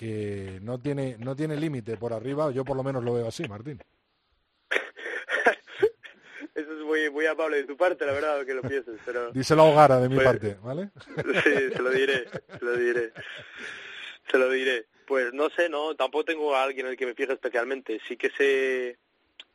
[0.00, 3.46] que no tiene, no tiene límite por arriba, yo por lo menos lo veo así,
[3.46, 3.78] Martín.
[6.54, 9.30] Eso es muy, muy amable de tu parte, la verdad, que lo pienses, pero...
[9.32, 10.88] Díselo a Hogara de mi pues, parte, ¿vale?
[11.44, 13.12] Sí, se lo diré, se lo diré.
[14.30, 14.86] Se lo diré.
[15.06, 18.00] Pues no sé, no, tampoco tengo a alguien en el que me fije especialmente.
[18.08, 18.96] Sí que sé...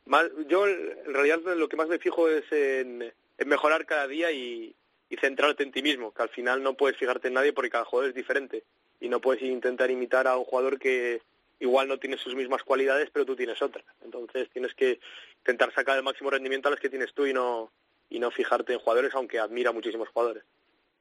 [0.04, 4.30] Más, yo en realidad lo que más me fijo es en, en mejorar cada día
[4.30, 4.76] y,
[5.10, 7.84] y centrarte en ti mismo, que al final no puedes fijarte en nadie porque cada
[7.84, 8.62] jugador es diferente
[9.00, 11.22] y no puedes intentar imitar a un jugador que
[11.58, 13.84] igual no tiene sus mismas cualidades, pero tú tienes otras.
[14.04, 15.00] Entonces tienes que
[15.38, 17.72] intentar sacar el máximo rendimiento a las que tienes tú y no,
[18.10, 20.44] y no fijarte en jugadores, aunque admira muchísimos jugadores.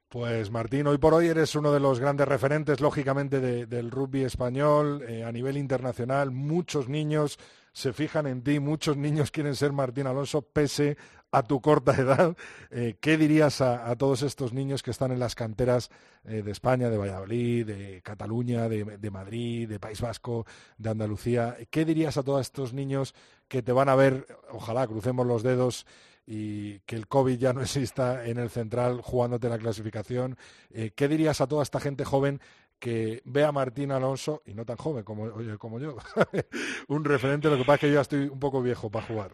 [0.09, 5.03] Pues Martín, hoy por hoy eres uno de los grandes referentes, lógicamente, del rugby español
[5.07, 6.31] eh, a nivel internacional.
[6.31, 7.37] Muchos niños
[7.73, 10.95] se fijan en ti, muchos niños quieren ser Martín Alonso, pese
[11.35, 12.35] a tu corta edad.
[12.71, 15.89] Eh, ¿Qué dirías a, todos estos niños que están en las canteras
[16.23, 20.45] eh, de España, de Valladolid, de Cataluña, de, Madrid, de País Vasco,
[20.77, 21.57] de Andalucía?
[21.69, 23.13] ¿Qué dirías a todos estos niños
[23.47, 25.85] que te van a ver, ojalá crucemos los dedos,
[26.27, 30.37] y que el COVID ya no exista en el central jugándote la clasificación?
[30.71, 32.39] Eh, ¿Qué dirías a toda esta gente joven
[32.79, 35.95] que ve a Martín Alonso, y no tan joven como, como yo,
[36.87, 39.31] un referente, lo que pasa es que yo ya estoy un poco viejo para jugar.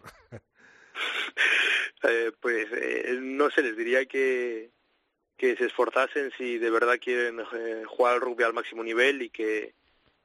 [2.02, 4.70] Eh, pues eh, no sé, les diría que,
[5.36, 9.30] que se esforzasen si de verdad quieren eh, jugar al rugby al máximo nivel y
[9.30, 9.74] que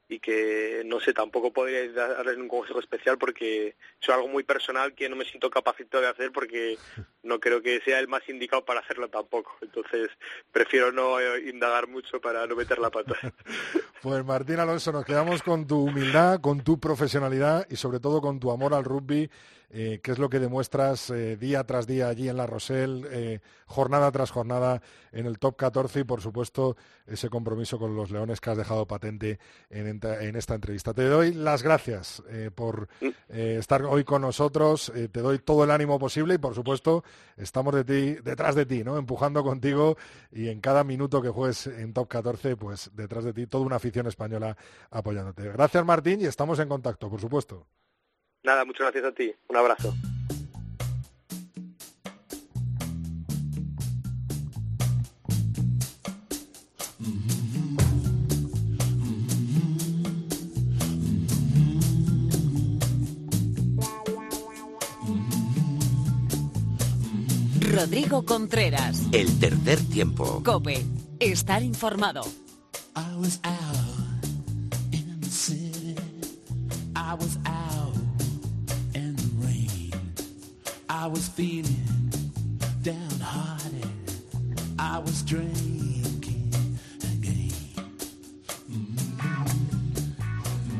[0.10, 4.94] y que no sé, tampoco podría darles un consejo especial porque es algo muy personal
[4.94, 6.78] que no me siento capacitado de hacer porque
[7.28, 9.56] no creo que sea el más indicado para hacerlo tampoco.
[9.62, 10.10] Entonces,
[10.52, 13.16] prefiero no indagar mucho para no meter la pata.
[14.00, 18.40] Pues Martín Alonso, nos quedamos con tu humildad, con tu profesionalidad y sobre todo con
[18.40, 19.28] tu amor al rugby
[19.70, 23.40] eh, qué es lo que demuestras eh, día tras día allí en La Roselle, eh,
[23.66, 28.40] jornada tras jornada en el top 14 y, por supuesto, ese compromiso con los Leones
[28.40, 30.94] que has dejado patente en, esta entrevista.
[30.94, 32.24] Te doy las gracias
[32.56, 32.88] por
[33.30, 37.04] estar hoy con nosotros, te doy todo el ánimo posible y, por supuesto,
[37.38, 38.98] estamos detrás de ti, ¿no?
[38.98, 39.98] empujando contigo
[40.32, 43.78] y en cada minuto que juegues en top 14, pues detrás de ti toda una
[43.78, 44.58] afición española
[44.90, 45.44] apoyándote.
[45.44, 47.68] Gracias, Martín, y estamos en contacto, por supuesto.
[48.44, 49.34] Nada, muchas gracias a ti.
[49.50, 49.94] Un abrazo.
[67.78, 69.04] Rodrigo Contreras.
[69.12, 70.42] El tercer tiempo.
[70.44, 70.84] Cope.
[71.20, 72.24] Estar informado.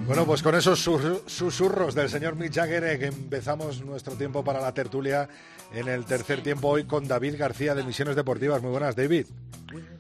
[0.08, 4.60] Bueno, pues con esos susurros del señor Mick Jagger eh, que empezamos nuestro tiempo para
[4.60, 5.30] la tertulia
[5.74, 8.62] en el tercer tiempo hoy con David García de Misiones Deportivas.
[8.62, 9.28] Muy buenas, David.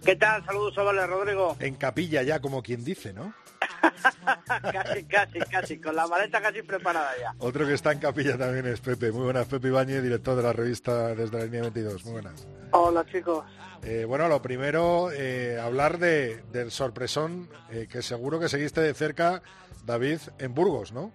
[0.04, 0.46] ¿Qué tal?
[0.46, 1.56] Saludos, vale, Rodrigo.
[1.60, 3.34] En capilla ya, como quien dice, ¿no?
[4.72, 7.34] casi, casi, casi, con la maleta casi preparada ya.
[7.40, 9.12] Otro que está en capilla también es Pepe.
[9.12, 12.06] Muy buenas, Pepe Ibañez, director de la revista Desde la Línea 22.
[12.06, 12.48] Muy buenas.
[12.72, 13.46] Hola, chicos.
[13.84, 18.94] Eh, bueno, lo primero, eh, hablar de, del sorpresón eh, que seguro que seguiste de
[18.94, 19.42] cerca,
[19.86, 21.12] David, en Burgos, ¿no?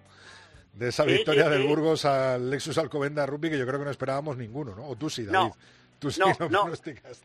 [0.73, 1.67] De esa Sí, victoria sí, del sí.
[1.67, 4.87] Burgos al Lexus Alcobenda Rugby, que yo creo que no esperábamos ninguno, ¿no?
[4.89, 5.33] O tú sí, David.
[5.37, 5.55] No,
[5.99, 6.67] Tú sí no, no.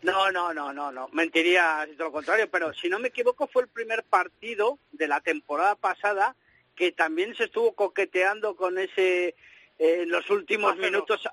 [0.02, 1.08] No, no, no, no, no.
[1.12, 5.20] Mentiría si lo contrario, pero si no me equivoco fue el primer partido de la
[5.20, 6.37] temporada pasada
[6.76, 9.34] que también se estuvo coqueteando con ese
[9.80, 10.90] eh, los últimos Hace dos.
[10.90, 11.28] minutos.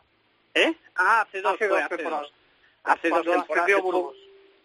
[0.55, 0.73] ¿Eh?
[0.95, 2.21] Ah, hace dos, Hace fue, dos hace temporadas.
[2.23, 2.33] dos.
[2.83, 3.69] Hace dos temporadas.
[3.69, 4.15] estuvo- Burgos.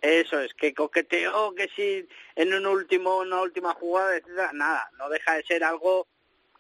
[0.00, 5.10] Eso es, que coqueteó, que si en un último, una última jugada, etcétera, nada, no
[5.10, 6.06] deja de ser algo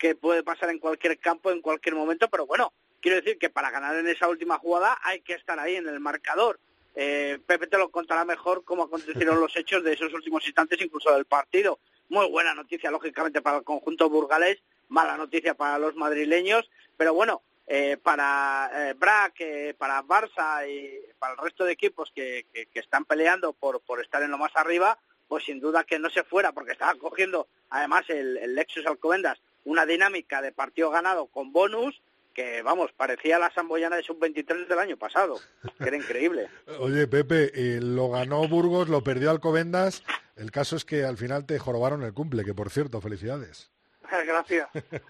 [0.00, 3.70] que puede pasar en cualquier campo, en cualquier momento, pero bueno, quiero decir que para
[3.70, 6.58] ganar en esa última jugada hay que estar ahí en el marcador.
[6.96, 11.12] Eh, Pepe te lo contará mejor cómo acontecieron los hechos de esos últimos instantes, incluso
[11.14, 11.78] del partido.
[12.08, 14.58] Muy buena noticia, lógicamente, para el conjunto burgalés,
[14.88, 20.98] mala noticia para los madrileños, pero bueno, eh, para eh, Brac, eh, para Barça y
[21.18, 24.38] para el resto de equipos que, que- que están peleando por, por estar en lo
[24.38, 28.54] más arriba, pues sin duda que no se fuera, porque estaba cogiendo además el, el
[28.56, 32.00] Lexus Alcobendas una dinámica de partido ganado con bonus
[32.34, 35.40] que, vamos, parecía la Samboyana de sub-23 del año pasado,
[35.78, 36.48] que era increíble.
[36.78, 40.04] Oye, Pepe, eh, lo ganó Burgos, lo perdió Alcobendas.
[40.36, 43.70] El caso es que al final te jorobaron el cumple, que por cierto, felicidades.
[44.26, 44.68] Gracias.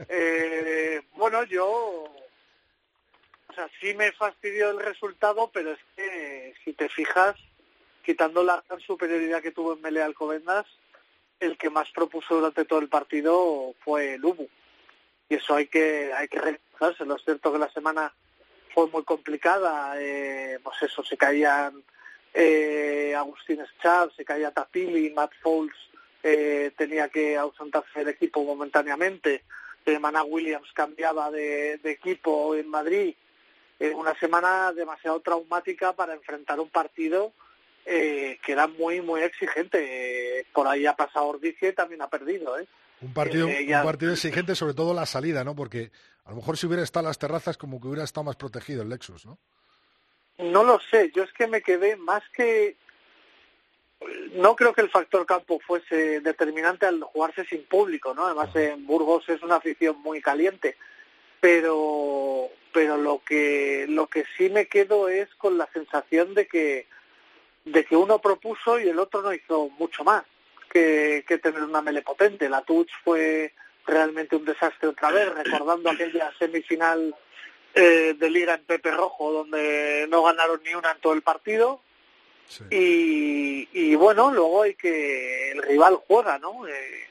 [0.08, 1.68] Eh, bueno, yo...
[3.48, 7.34] O sea, sí me fastidió el resultado, pero es que si te fijas,
[8.04, 10.66] quitando la gran superioridad que tuvo en Melea Alcobendas,
[11.40, 14.48] el que más propuso durante todo el partido fue el Ubu.
[15.28, 17.04] Y eso hay que hay que reconocerse.
[17.04, 18.12] Es cierto que la semana
[18.74, 19.94] fue muy complicada.
[20.00, 21.82] eh, pues eso, se caían
[22.34, 25.74] eh, Agustín Schar, se caía Tapili, Matt Fowles
[26.22, 29.44] eh, tenía que ausentarse del equipo momentáneamente.
[29.86, 33.14] Eh, Mana Williams cambiaba de, de equipo en Madrid.
[33.78, 37.32] Eh, una semana demasiado traumática para enfrentar un partido
[37.92, 40.46] eh, que era muy, muy exigente.
[40.52, 42.58] Por ahí ha pasado Ordicia y también ha perdido.
[42.58, 42.66] ¿eh?
[43.00, 45.56] Un partido, Eh, ya- un partido exigente, sobre todo la salida, ¿no?
[45.56, 45.90] Porque
[46.24, 48.82] a lo mejor si hubiera estado en las terrazas, como que hubiera estado más protegido
[48.82, 49.38] el Lexus, ¿no?
[50.38, 52.76] No lo sé, yo es que me quedé más que...
[54.32, 58.24] No creo que el factor campo fuese determinante al jugarse sin público, ¿no?
[58.26, 60.76] Además en Burgos es una afición muy caliente,
[61.40, 66.86] pero pero lo que lo que sí me quedo es con la sensación de que
[67.64, 70.24] de que uno propuso y el otro no hizo mucho más
[70.70, 72.48] que, que tener una mele potente.
[72.48, 73.52] La Touch fue
[73.86, 77.14] realmente un desastre otra vez, recordando aquella semifinal
[77.74, 81.80] eh, de liga en Pepe Rojo, donde no ganaron ni una en todo el partido.
[82.46, 82.64] Sí.
[82.70, 85.52] Y, y bueno, luego hay que.
[85.52, 86.66] El rival juega, ¿no?
[86.66, 87.04] Eh,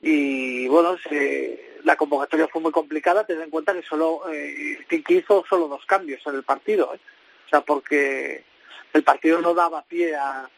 [0.00, 4.22] y bueno, se- la convocatoria fue muy complicada, ten en cuenta que solo.
[4.32, 7.00] Eh, Tiki hizo solo dos cambios en el partido, ¿eh?
[7.46, 8.44] O sea, porque
[8.92, 10.48] el partido no daba pie a,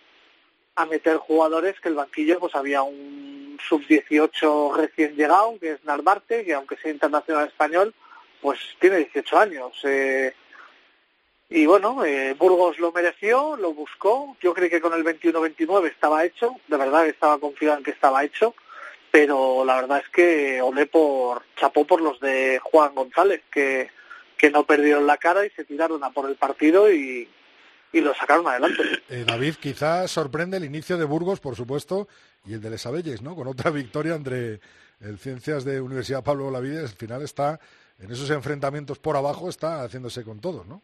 [0.76, 6.44] a meter jugadores que el banquillo, pues había un sub-18 recién llegado, que es Narvarte,
[6.44, 7.94] que aunque sea internacional español,
[8.40, 9.72] pues tiene 18 años.
[9.84, 10.34] Eh,
[11.50, 14.36] y bueno, eh, Burgos lo mereció, lo buscó.
[14.40, 18.24] Yo creí que con el 21-29 estaba hecho, de verdad estaba confiado en que estaba
[18.24, 18.54] hecho,
[19.10, 23.90] pero la verdad es que olé por, chapó por los de Juan González, que,
[24.36, 27.28] que no perdieron la cara y se tiraron a por el partido y,
[27.94, 28.82] y lo sacaron adelante.
[29.08, 32.08] Eh, David, quizás sorprende el inicio de Burgos, por supuesto,
[32.44, 33.36] y el de Les Abelles, ¿no?
[33.36, 34.60] Con otra victoria entre
[35.00, 37.60] el Ciencias de Universidad Pablo Olavides, al final está
[38.00, 40.82] en esos enfrentamientos por abajo, está haciéndose con todos, ¿no?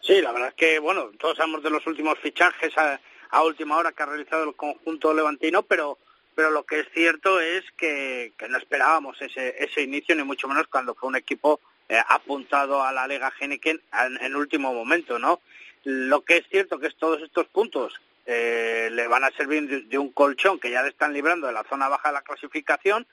[0.00, 3.76] Sí, la verdad es que, bueno, todos sabemos de los últimos fichajes a, a última
[3.76, 5.98] hora que ha realizado el conjunto levantino, pero
[6.34, 10.48] pero lo que es cierto es que, que no esperábamos ese, ese inicio, ni mucho
[10.48, 15.18] menos cuando fue un equipo eh, apuntado a la Liga Heineken en, en último momento,
[15.18, 15.40] ¿no?
[15.84, 19.82] Lo que es cierto que es todos estos puntos eh, le van a servir de,
[19.82, 23.06] de un colchón que ya le están librando de la zona baja de la clasificación,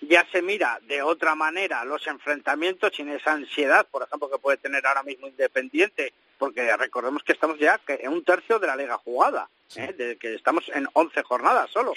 [0.00, 4.56] ya se mira de otra manera los enfrentamientos sin esa ansiedad, por ejemplo, que puede
[4.56, 8.96] tener ahora mismo Independiente, porque recordemos que estamos ya en un tercio de la liga
[8.98, 9.92] jugada, ¿eh?
[9.92, 11.92] de que estamos en 11 jornadas solo.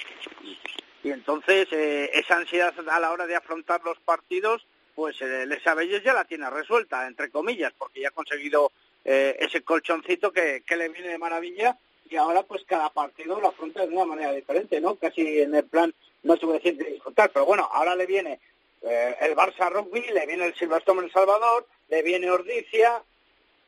[1.04, 5.66] Y entonces eh, esa ansiedad a la hora de afrontar los partidos, pues eh, Les
[5.66, 8.74] Abelles ya la tiene resuelta, entre comillas, porque ya ha conseguido
[9.06, 11.78] eh, ese colchoncito que, que le viene de maravilla
[12.10, 14.96] y ahora pues cada partido lo afronta de una manera diferente, ¿no?
[14.96, 15.94] Casi en el plan,
[16.24, 18.40] no se puede disfrutar, pero bueno, ahora le viene
[18.82, 23.04] eh, el Barça Rugby, le viene el Silverstone El Salvador, le viene Ordicia,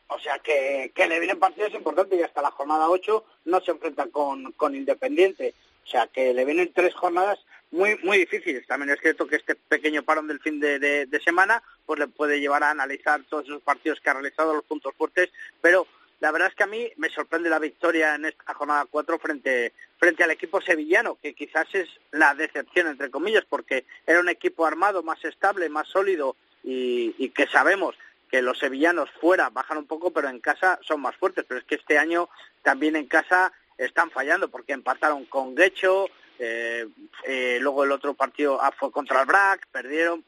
[0.07, 3.71] o sea que, que le vienen partidos importantes y hasta la jornada 8 no se
[3.71, 5.53] enfrenta con, con Independiente.
[5.85, 7.39] O sea que le vienen tres jornadas
[7.71, 8.67] muy muy difíciles.
[8.67, 12.63] También es cierto que este pequeño parón del fin de, semana pues le puede llevar
[12.63, 15.29] a analizar todos esos partidos que ha realizado, los puntos fuertes,
[15.59, 15.85] pero
[16.21, 19.73] la verdad es que a mí me sorprende la victoria en esta jornada 4 frente,
[19.97, 24.65] frente al equipo sevillano, que quizás es la decepción, entre comillas, porque era un equipo
[24.65, 27.97] armado, más estable, más sólido y, que sabemos
[28.29, 31.43] que los sevillanos fuera bajan un poco, pero en casa son más fuertes.
[31.45, 32.29] Pero es que este año
[32.61, 36.07] también en casa están fallando porque empataron con Guecho,
[36.39, 36.87] eh,
[37.25, 40.23] eh, luego el otro partido ah, fue contra el BRAC, perdieron.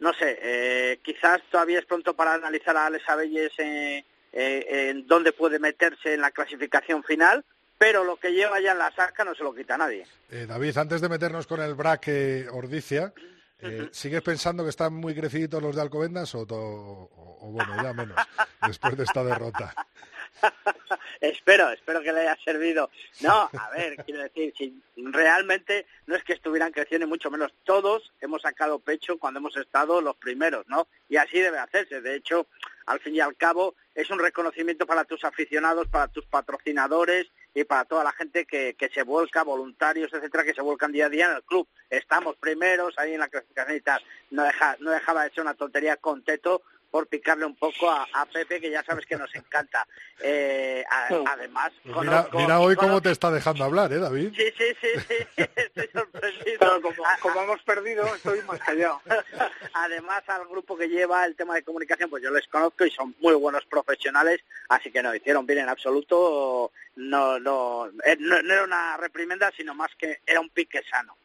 [0.00, 5.58] No sé, eh, quizás todavía es pronto para analizar a Alex Abelles en dónde puede
[5.58, 7.44] meterse en la clasificación final,
[7.78, 10.06] pero lo que lleva ya en la saca no se lo quita nadie.
[10.28, 12.10] David, antes de meternos con el BRAC
[12.50, 13.12] Ordicia,
[13.92, 18.16] ¿sigues pensando que están muy creciditos los de Alcobendas o, o bueno, ya menos,
[18.66, 19.72] después de esta derrota?
[21.20, 22.90] espero, espero que le haya servido.
[23.20, 28.12] No, a ver, quiero decir, si realmente no es que estuvieran creciendo, mucho menos todos
[28.20, 30.88] hemos sacado pecho cuando hemos estado los primeros, ¿no?
[31.08, 32.00] Y así debe hacerse.
[32.00, 32.46] De hecho,
[32.86, 37.64] al fin y al cabo, es un reconocimiento para tus aficionados, para tus patrocinadores y
[37.64, 41.10] para toda la gente que, que se vuelca, voluntarios, etcétera, que se vuelcan día a
[41.10, 41.68] día en el club.
[41.88, 44.02] Estamos primeros ahí en la clasificación y tal.
[44.30, 46.62] No, deja, no dejaba de ser una tontería con Teto
[46.94, 49.84] por picarle un poco a, Pepe, que ya sabes que nos encanta.
[50.20, 50.84] Eh,
[51.26, 54.32] además, pues mira, hoy cómo te está dejando hablar, ¿eh, David?
[54.36, 56.56] Sí, sí, sí, estoy sorprendido.
[56.60, 56.80] Pero
[57.20, 59.02] como, hemos perdido, estoy más callado.
[59.74, 63.12] además, al grupo que lleva el tema de comunicación, pues yo les conozco y son
[63.20, 66.70] muy buenos profesionales, así que no, hicieron bien en absoluto.
[66.94, 71.16] No, no, eh, no, no era una reprimenda, sino más que era un pique sano.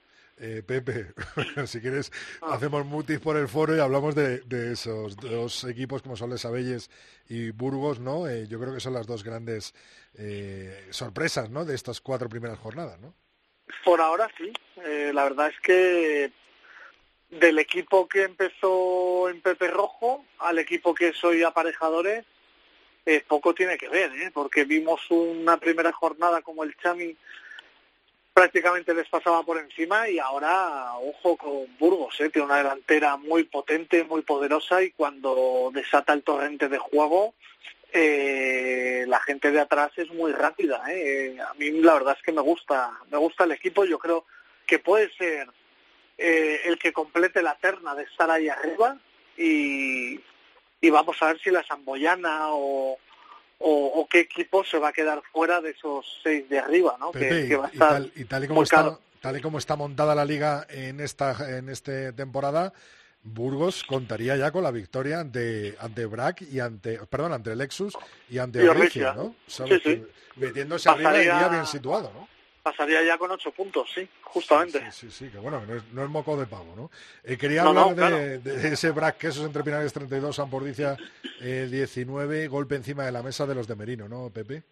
[0.42, 1.08] Eh, Pepe,
[1.68, 2.12] si quieres,
[2.42, 2.54] ah.
[2.54, 6.90] hacemos mutis por el foro y hablamos de, esos dos equipos como son Les Abelles
[7.28, 8.26] y Burgos, ¿no?
[8.26, 9.76] Eh, yo creo que son las dos grandes
[10.18, 11.66] eh, sorpresas, ¿no?
[11.66, 13.14] De estas cuatro primeras jornadas, ¿no?
[13.84, 14.54] Por ahora sí.
[15.14, 16.32] la verdad es que
[17.30, 22.26] del equipo que empezó en Pepe Rojo al equipo que soy aparejadores,
[23.28, 24.32] poco tiene que ver, ¿eh?
[24.34, 27.16] Porque vimos una primera jornada como el Chami
[28.40, 32.30] prácticamente les pasaba por encima y ahora ojo con Burgos, ¿eh?
[32.30, 37.34] tiene una delantera muy potente, muy poderosa y cuando desata el torrente de juego
[37.92, 40.82] eh, la gente de atrás es muy rápida.
[40.90, 41.38] ¿eh?
[41.42, 43.84] A mí la verdad es que me gusta, me gusta el equipo.
[43.84, 44.24] Yo creo
[44.66, 45.50] que puede ser
[46.18, 48.98] eh, el que complete la terna de estar ahí arriba
[49.36, 50.18] y,
[50.80, 52.98] y vamos a ver si la Samboyana o,
[53.60, 57.12] o, qué equipo se va a quedar fuera de esos seis de arriba, ¿no?
[57.12, 60.26] que, va a estar y tal, y como está, tal y como está montada la
[60.26, 62.74] liga en esta en esta temporada,
[63.22, 67.97] Burgos contaría ya con la victoria ante ante Brack y ante perdón ante Lexus
[68.30, 69.36] y ante Orricia, ¿no?
[69.47, 70.03] Sí, sí.
[70.38, 72.39] Metiéndose arriba iría bien situado, ¿no?
[72.62, 74.80] Pasaría ya con ocho puntos, sí, justamente.
[74.91, 75.62] Sí, sí, sí, que bueno,
[75.93, 76.91] no es, moco de pavo, ¿no?
[77.24, 80.97] Eh, quería hablar de, ese Brac Quesos entre Pinares 32, Sampordicia
[81.41, 84.64] eh, 19, golpe encima de la mesa de los de Merino, ¿no, Pepe?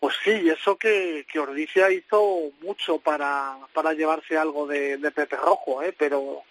[0.00, 5.82] Pues sí, eso que, que Ordicia hizo mucho para, para llevarse algo de, Pepe Rojo,
[5.82, 5.94] ¿eh?
[5.96, 6.42] pero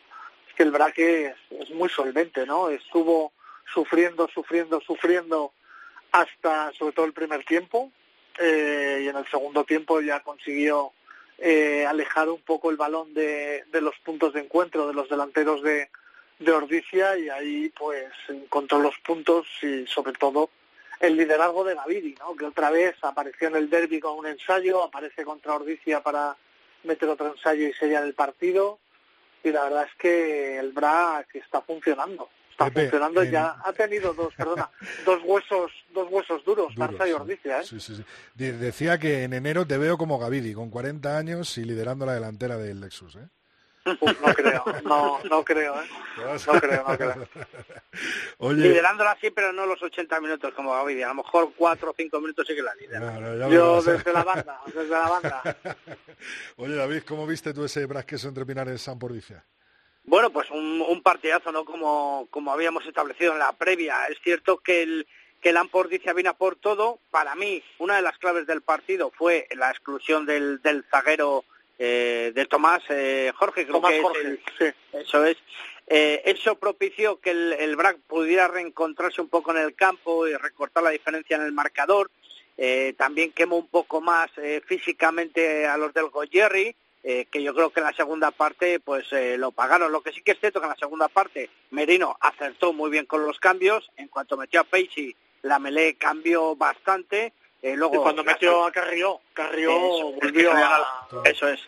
[0.50, 2.70] es que el Brac es, es muy solvente, ¿no?
[2.70, 3.32] Estuvo
[3.72, 5.54] sufriendo, sufriendo, sufriendo
[6.12, 7.92] hasta sobre todo el primer tiempo,
[8.40, 10.92] eh, y en el segundo tiempo ya consiguió
[11.38, 15.62] eh, alejar un poco el balón de, de, los puntos de encuentro de los delanteros
[15.62, 15.90] de,
[16.40, 20.50] de Ordicia y ahí pues encontró los puntos y sobre todo
[21.00, 22.36] el liderazgo de Gaviri, ¿no?
[22.36, 26.38] que otra vez apareció en el derby con un ensayo, aparece contra Ordicia para
[26.84, 28.80] meter otro ensayo y sellar el partido
[29.44, 34.34] y la verdad es que el BRA está funcionando está funcionando ya ha tenido dos
[34.36, 34.70] perdona
[35.06, 37.64] dos huesos dos huesos duros, duros y Ordicia ¿eh?
[37.64, 38.04] sí, sí, sí.
[38.36, 42.58] decía que en enero te veo como Gavidi con 40 años y liderando la delantera
[42.58, 43.28] del Lexus ¿eh?
[43.86, 45.88] no creo, no, no creo, ¿eh?
[46.18, 47.28] No creo, no creo.
[48.38, 48.62] Oye...
[48.62, 51.04] Liderándola así, pero no los 80 minutos como Gavidi.
[51.04, 53.50] A lo mejor 4 o 5 minutos sí que la lidera.
[53.50, 55.58] Yo desde la banda, desde la banda.
[56.58, 59.44] Oye, David, ¿cómo viste tú ese brasqueso entre Pinares San Pordicia?
[60.06, 61.64] Bueno, pues un, un, partidazo, ¿no?
[61.66, 64.06] Como, como habíamos establecido en la previa.
[64.08, 65.08] Es cierto que el,
[65.42, 67.00] que el Ampordicia vino por todo.
[67.10, 71.46] Para mí, una de las claves del partido fue la exclusión del, del zaguero
[71.80, 74.66] eh, de Tomás eh, Jorge, creo que Jorge, sí.
[74.94, 75.38] eso es.
[75.88, 80.36] Eh, eso propició que el, el BRAC pudiera reencontrarse un poco en el campo y
[80.36, 82.10] recortar la diferencia en el marcador.
[82.58, 87.54] Eh, también quemó un poco más eh, físicamente a los del Goyerri eh, que yo
[87.54, 89.92] creo que en la segunda parte pues eh, lo pagaron.
[89.92, 93.06] Lo que sí que es cierto que en la segunda parte Merino acertó muy bien
[93.06, 93.92] con los cambios.
[93.98, 97.34] En cuanto metió a Peixi, la Melé cambió bastante.
[97.62, 99.72] Eh, luego, y cuando metió a Carrió, Carrió
[100.12, 101.08] volvió a...
[101.24, 101.62] Eso es.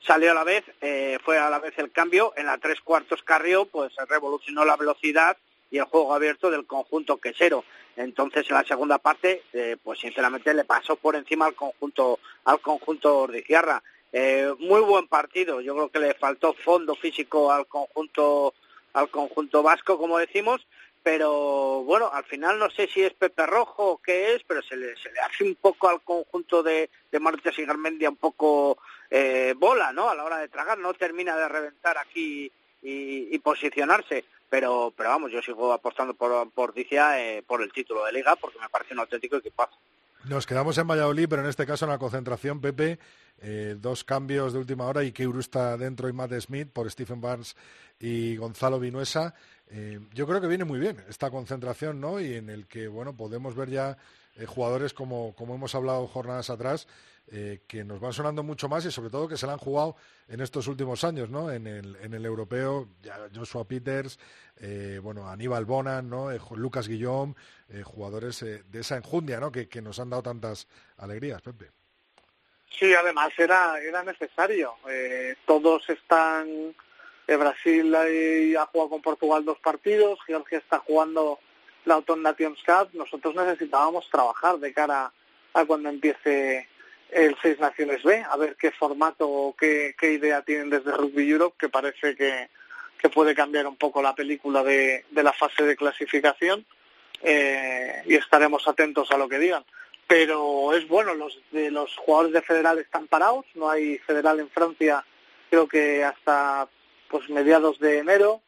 [0.00, 3.22] salió a la vez, eh, fue a la vez el cambio, en la tres cuartos
[3.22, 5.36] Carrió pues revolucionó la velocidad
[5.70, 7.64] y el juego abierto del conjunto quesero.
[7.96, 12.60] Entonces en la segunda parte, eh, pues sinceramente le pasó por encima al conjunto, al
[12.60, 13.82] conjunto Ordizierra.
[14.12, 18.54] Eh, muy buen partido, yo creo que le faltó fondo físico al conjunto,
[18.92, 20.66] al conjunto vasco, como decimos,
[21.06, 24.76] pero bueno, al final no sé si es Pepe Rojo o qué es, pero se
[24.76, 28.78] le, se le hace un poco al conjunto de, de Martes y Garmendia un poco
[29.08, 30.08] eh, bola, ¿no?
[30.08, 32.50] A la hora de tragar, no termina de reventar aquí
[32.82, 34.24] y, posicionarse.
[34.50, 38.34] Pero pero vamos yo sigo apostando por por Dicia, eh, por el título de liga
[38.34, 39.76] porque me parece un auténtico equipazo.
[40.24, 42.98] Nos quedamos en Valladolid pero en este caso en la concentración Pepe
[43.38, 47.20] eh, dos cambios de última hora y Keuru está dentro y Matt Smith por Stephen
[47.20, 47.54] Barnes
[48.00, 49.34] y Gonzalo Vinuesa
[49.68, 53.14] eh, yo creo que viene muy bien esta concentración no y en el que bueno
[53.14, 53.98] podemos ver ya
[54.36, 56.88] eh, jugadores como como hemos hablado jornadas atrás
[57.66, 59.96] que nos van sonando mucho más y sobre todo que se la han jugado
[60.28, 61.50] en estos últimos años, ¿no?
[61.50, 62.90] En el, en el europeo,
[63.34, 64.16] Joshua Peters,
[65.02, 66.28] bueno, Aníbal Bonan, ¿no?
[66.54, 67.34] Lucas Guillón,
[67.82, 69.50] jugadores de esa enjundia, ¿no?
[69.50, 70.68] Que, que, nos han dado tantas
[70.98, 71.72] alegrías, Pepe.
[72.70, 74.74] Sí, además era, era necesario.
[74.88, 76.74] Eh, todos están...
[77.28, 81.40] Brasil ha jugado con Portugal dos partidos, Georgia está jugando
[81.84, 82.90] la Autumn Nations Cup.
[82.92, 85.10] Nosotros necesitábamos trabajar de cara
[85.52, 86.68] a cuando empiece
[87.10, 91.28] el Seis Naciones B, a ver qué formato o qué, qué idea tienen desde Rugby
[91.28, 92.48] Europe, que parece que,
[92.96, 96.64] que puede cambiar un poco la película de, de la fase de clasificación
[97.22, 99.64] eh, y estaremos atentos a lo que digan.
[100.08, 104.48] Pero es bueno, los, de los jugadores de federal están parados, no hay federal en
[104.50, 105.04] Francia
[105.50, 106.68] creo que hasta
[107.08, 108.40] pues mediados de enero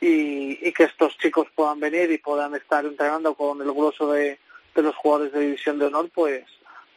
[0.00, 4.38] y, y que estos chicos puedan venir y puedan estar entrenando con el grueso de,
[4.74, 6.44] de los jugadores de división de honor, pues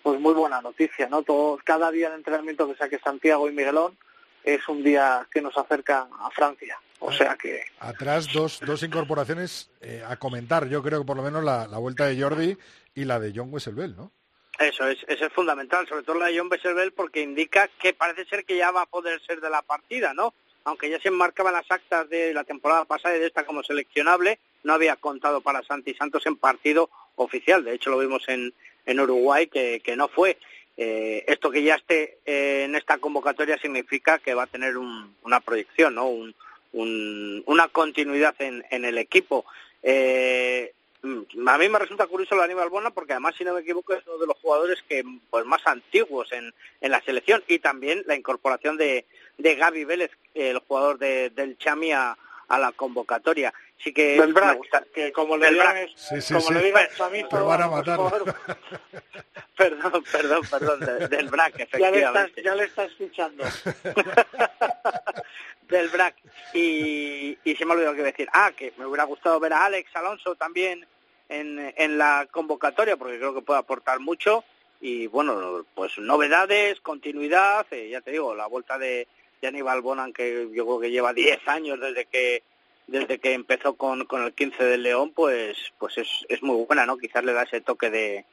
[0.01, 1.23] pues muy buena noticia, ¿no?
[1.23, 3.97] Todo, cada día de entrenamiento que saque Santiago y Miguelón
[4.43, 6.77] es un día que nos acerca a Francia.
[6.99, 7.61] O sea que...
[7.79, 10.67] Atrás dos, dos incorporaciones eh, a comentar.
[10.67, 12.57] Yo creo que por lo menos la, la, vuelta de Jordi
[12.95, 14.11] y la de John Wesselbell, ¿no?
[14.59, 18.25] Eso es, eso es fundamental, sobre todo la de John Wesselbell porque indica que parece
[18.25, 20.33] ser que ya va a poder ser de la partida, ¿no?
[20.65, 24.39] Aunque ya se enmarcaban las actas de la temporada pasada y de esta como seleccionable,
[24.63, 27.63] no había contado para Santi Santos en partido oficial.
[27.63, 28.53] De hecho, lo vimos en,
[28.85, 30.37] en Uruguay que, que no fue.
[30.77, 35.15] Eh, esto que ya esté eh, en esta convocatoria significa que va a tener un,
[35.23, 36.07] una proyección, ¿no?
[36.07, 36.33] Un,
[36.71, 39.45] un, una continuidad en, en el equipo.
[39.81, 40.73] Eh,
[41.03, 43.93] a mí me resulta curioso lo de Aníbal Bona porque además, si no me equivoco,
[43.93, 48.03] es uno de los jugadores que pues más antiguos en, en la selección y también
[48.05, 49.05] la incorporación de,
[49.37, 53.53] de Gaby Vélez, el jugador de, del Chami a, a la convocatoria.
[53.77, 54.83] Sí que del me gusta.
[54.93, 56.53] que como le digan, sí, sí, como sí.
[56.53, 57.99] le digan a mí, Pero van a matar.
[59.57, 62.01] perdón, perdón, perdón, de, del BRAC, efectivamente.
[62.01, 63.43] Ya le estás, ya le estás escuchando.
[65.67, 66.15] del BRAC.
[66.53, 68.29] Y, y se me ha olvidado que decir.
[68.31, 70.85] Ah, que me hubiera gustado ver a Alex Alonso también
[71.29, 74.43] en, en la convocatoria, porque creo que puede aportar mucho.
[74.81, 79.07] Y bueno, pues novedades, continuidad, eh, ya te digo, la vuelta de,
[79.41, 82.43] de Aníbal Bonan, que yo creo que lleva 10 años desde que
[82.85, 86.85] desde que empezó con, con el 15 del León, pues pues es, es muy buena,
[86.85, 86.97] ¿no?
[86.97, 88.25] Quizás le da ese toque de,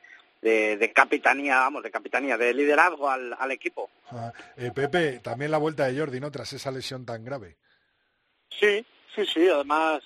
[0.42, 3.90] de, de capitanía, vamos, de capitanía, de liderazgo al, al equipo.
[4.10, 6.30] Ah, eh, Pepe, también la vuelta de Jordi, ¿no?
[6.30, 7.56] Tras esa lesión tan grave.
[8.48, 8.84] Sí,
[9.14, 9.48] sí, sí.
[9.48, 10.02] Además,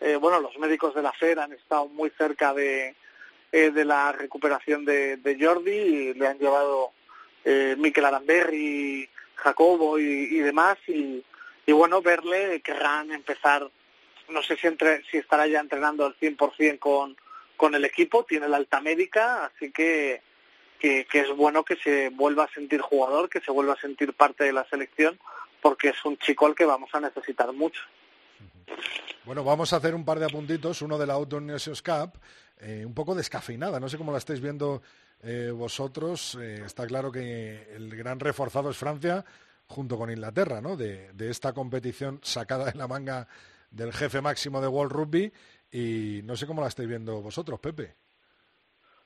[0.00, 2.96] eh, bueno, los médicos de la FER han estado muy cerca de,
[3.52, 6.92] eh, de la recuperación de, Jordi y le han llevado
[7.44, 11.22] eh, Mikel Aramberri, Jacobo y, demás y,
[11.68, 13.70] bueno, verle querrán empezar,
[14.28, 17.16] no sé si, entre, si estará ya entrenando al 100% con,
[17.56, 20.20] con el equipo, tiene la alta médica, así que,
[20.80, 24.44] que es bueno que se vuelva a sentir jugador, que se vuelva a sentir parte
[24.44, 25.18] de la selección,
[25.60, 27.82] porque es un chico al que vamos a necesitar mucho.
[29.24, 32.18] Bueno, vamos a hacer un par de apuntitos, uno de la Autumn Nations Cup,
[32.58, 34.82] eh, un poco descafeinada, no sé cómo la estáis viendo
[35.22, 39.24] eh, vosotros, eh, está claro que el gran reforzado es Francia
[39.66, 40.76] junto con Inglaterra, ¿no?
[40.76, 43.28] De, de, esta competición sacada de la manga
[43.70, 45.32] del jefe máximo de World Rugby
[45.70, 47.94] y no sé cómo la estáis viendo vosotros, Pepe.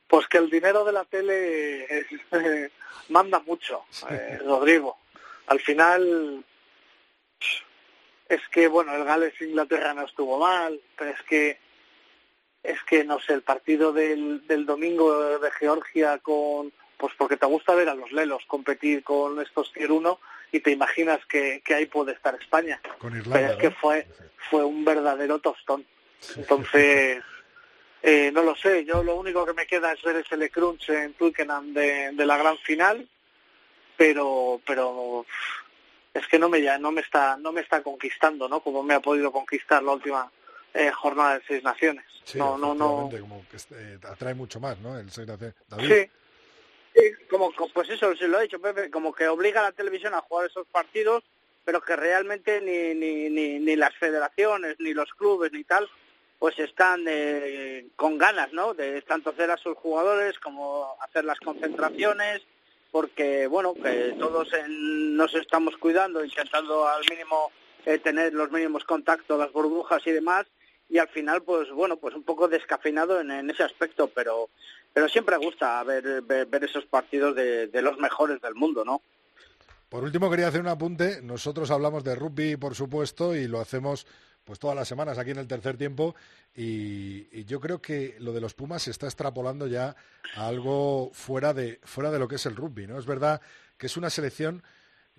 [0.06, 2.06] Pues que el dinero de la tele
[3.08, 4.06] manda mucho, sí.
[4.46, 4.96] Rodrigo.
[5.48, 6.44] Al final
[8.28, 11.58] es que bueno, el Gales Inglaterra no estuvo mal, pero es que
[12.62, 17.46] es que no sé, el partido del, del domingo de Georgia con pues porque te
[17.46, 20.18] gusta ver a los lelos competir con estos tier 1
[20.52, 22.80] y te imaginas que, que ahí puede estar España.
[22.98, 24.06] Con Irlanda, Pero es que fue,
[24.48, 25.84] fue un verdadero tostón.
[26.36, 27.22] Entonces,
[28.02, 31.14] eh, no lo sé, yo lo único que me queda es ver ese crunch en
[31.14, 33.08] Twickenham de, de la gran final,
[33.96, 35.26] pero, pero
[36.14, 38.60] es que no me ya no me está no me está conquistando, ¿no?
[38.60, 40.30] Como me ha podido conquistar la última
[40.72, 42.04] eh, jornada de seis naciones.
[42.24, 43.10] Sí, no, no, no.
[43.20, 44.98] Como que eh, atrae mucho más, ¿no?
[44.98, 45.54] El seis naciones.
[45.68, 45.88] David.
[45.88, 46.10] Sí.
[46.96, 50.14] Sí, como, pues eso, se lo ha dicho Pepe, como que obliga a la televisión
[50.14, 51.24] a jugar esos partidos,
[51.64, 55.90] pero que realmente ni, ni, ni, ni las federaciones, ni los clubes, ni tal,
[56.38, 58.74] pues están eh, con ganas, ¿no?
[58.74, 62.42] De tanto hacer a sus jugadores como hacer las concentraciones,
[63.04, 67.50] porque, bueno, que todos en- nos estamos cuidando, intentando al mínimo
[67.86, 70.46] eh, tener los mínimos contactos, las burbujas y demás,
[70.88, 74.48] y al final, pues bueno, pues un poco descafeinado en, en ese aspecto, pero
[74.92, 79.02] pero siempre gusta ver, ver, ver esos partidos de, de los mejores del mundo, ¿no?
[79.88, 81.20] Por último, quería hacer un apunte.
[81.20, 84.06] Nosotros hablamos de rugby, por supuesto, y lo hacemos
[84.44, 86.14] pues todas las semanas aquí en el tercer tiempo.
[86.54, 89.96] Y, yo creo que lo de los Pumas se está extrapolando ya
[90.36, 92.98] a algo fuera de, fuera de lo que es el rugby, ¿no?
[92.98, 93.40] Es verdad
[93.76, 94.62] que es una selección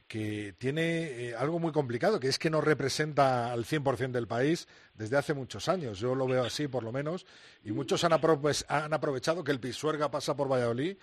[0.07, 4.67] que tiene eh, algo muy complicado, que es que no representa al 100% del país
[4.93, 5.97] desde hace muchos años.
[5.99, 7.26] Yo lo veo así, por lo menos.
[7.63, 10.97] Y muchos han, aprove- han aprovechado que el Pisuerga pasa por Valladolid,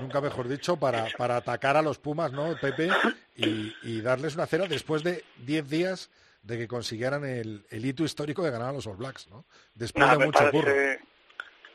[0.00, 2.88] nunca mejor dicho, para, para atacar a los Pumas, ¿no, Pepe?
[3.36, 6.10] Y, y darles una cera después de 10 días
[6.46, 9.44] de que consiguieran el, el hito histórico de ganar a los All Blacks, ¿no?
[9.74, 11.00] Después de mucho parece,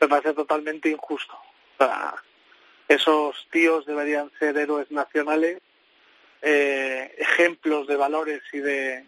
[0.00, 1.34] me parece totalmente injusto.
[1.34, 2.14] O sea,
[2.88, 5.60] esos tíos deberían ser héroes nacionales,
[6.40, 9.04] eh, ejemplos de valores y de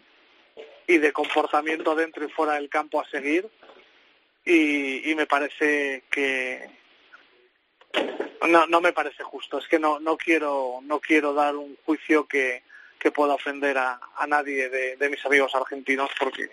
[0.87, 3.49] y de comportamiento dentro y fuera del campo a seguir.
[4.45, 6.69] Y, y me parece que
[8.47, 9.57] no, no me parece justo.
[9.57, 12.61] Es que no, no quiero no quiero dar un juicio que,
[13.05, 16.49] que pueda ofender a, a nadie de, de mis amigos argentinos porque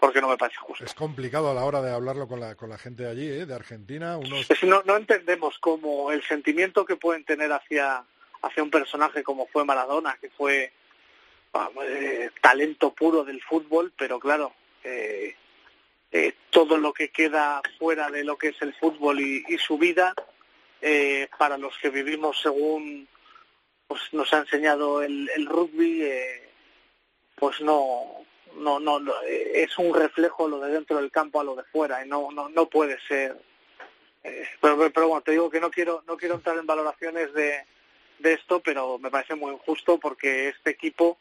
[0.00, 0.82] porque no me parece justo.
[0.86, 3.44] Es complicado a la hora de hablarlo con la, con la gente de allí, ¿eh?
[3.44, 4.16] de Argentina.
[4.16, 4.50] Unos...
[4.50, 8.02] Es no, no entendemos cómo el sentimiento que pueden tener hacia,
[8.40, 10.72] hacia un personaje como fue Maradona, que fue
[11.52, 15.36] vamos, eh, talento puro del fútbol, pero claro, eh,
[16.10, 19.76] eh, todo lo que queda fuera de lo que es el fútbol y, y su
[19.76, 20.14] vida,
[20.80, 23.06] eh, para los que vivimos según
[23.92, 26.48] pues nos ha enseñado el, el rugby, eh,
[27.34, 28.24] pues no,
[28.56, 31.64] no, no, no, eh, es un reflejo lo de dentro del campo a lo de
[31.64, 33.36] fuera y no, no, no puede ser.
[34.24, 37.66] Eh, pero, pero bueno, te digo que no quiero, no quiero entrar en valoraciones de,
[38.18, 41.18] de esto, pero me parece muy injusto porque este equipo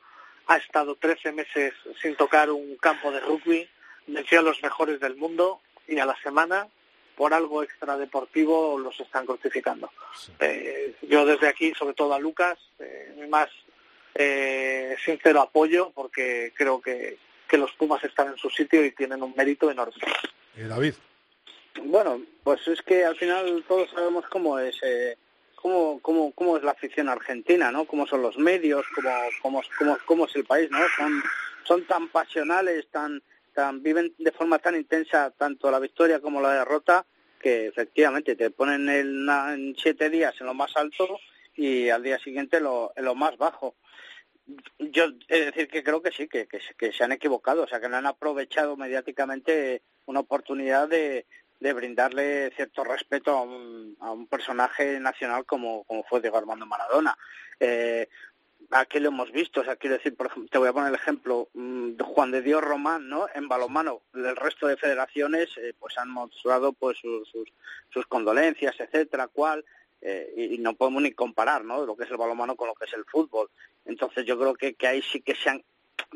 [0.47, 3.67] ha estado 13 meses sin tocar un campo de rugby,
[4.07, 5.59] venció los mejores del mundo
[5.89, 6.69] y a la semana
[7.15, 9.91] por algo extradeportivo los están crucificando.
[10.15, 10.31] Sí.
[10.39, 13.49] Eh, yo desde aquí, sobre todo a Lucas, eh, mi más
[14.15, 19.23] eh, sincero apoyo porque creo que, que los Pumas están en su sitio y tienen
[19.23, 20.01] un mérito enorme.
[20.55, 20.95] David,
[21.83, 25.17] Bueno, pues es que al final todos sabemos cómo es eh,
[25.55, 27.85] cómo, cómo, cómo es la afición argentina, ¿no?
[27.85, 29.09] Cómo son los medios, cómo,
[29.41, 30.79] cómo, cómo, cómo es el país, ¿no?
[30.97, 31.23] Son,
[31.63, 33.21] son tan pasionales, tan,
[33.53, 37.05] tan viven de forma tan intensa tanto la victoria como la derrota
[37.39, 41.19] que efectivamente te ponen en, siete días en lo más alto
[41.55, 43.75] y al día siguiente lo, en lo más bajo.
[44.77, 47.79] Yo es decir que creo que sí, que, que, que se han equivocado, o sea,
[47.79, 51.25] que no han aprovechado mediáticamente una oportunidad de,
[51.61, 56.65] de brindarle cierto respeto a un, a un personaje nacional como, como fue Diego Armando
[56.65, 57.15] Maradona.
[57.59, 58.09] Eh,
[58.71, 60.95] aquí lo hemos visto, o sea, quiero decir, por ejemplo, te voy a poner el
[60.95, 63.27] ejemplo mm, de Juan de Dios Román, ¿no?
[63.35, 67.51] En balonmano, el resto de federaciones eh, pues han mostrado pues sus, sus,
[67.89, 69.65] sus condolencias, etcétera, cual,
[70.01, 71.85] eh, y, no podemos ni comparar, ¿no?
[71.85, 73.49] Lo que es el balonmano con lo que es el fútbol.
[73.85, 75.63] Entonces yo creo que, que ahí sí que se han,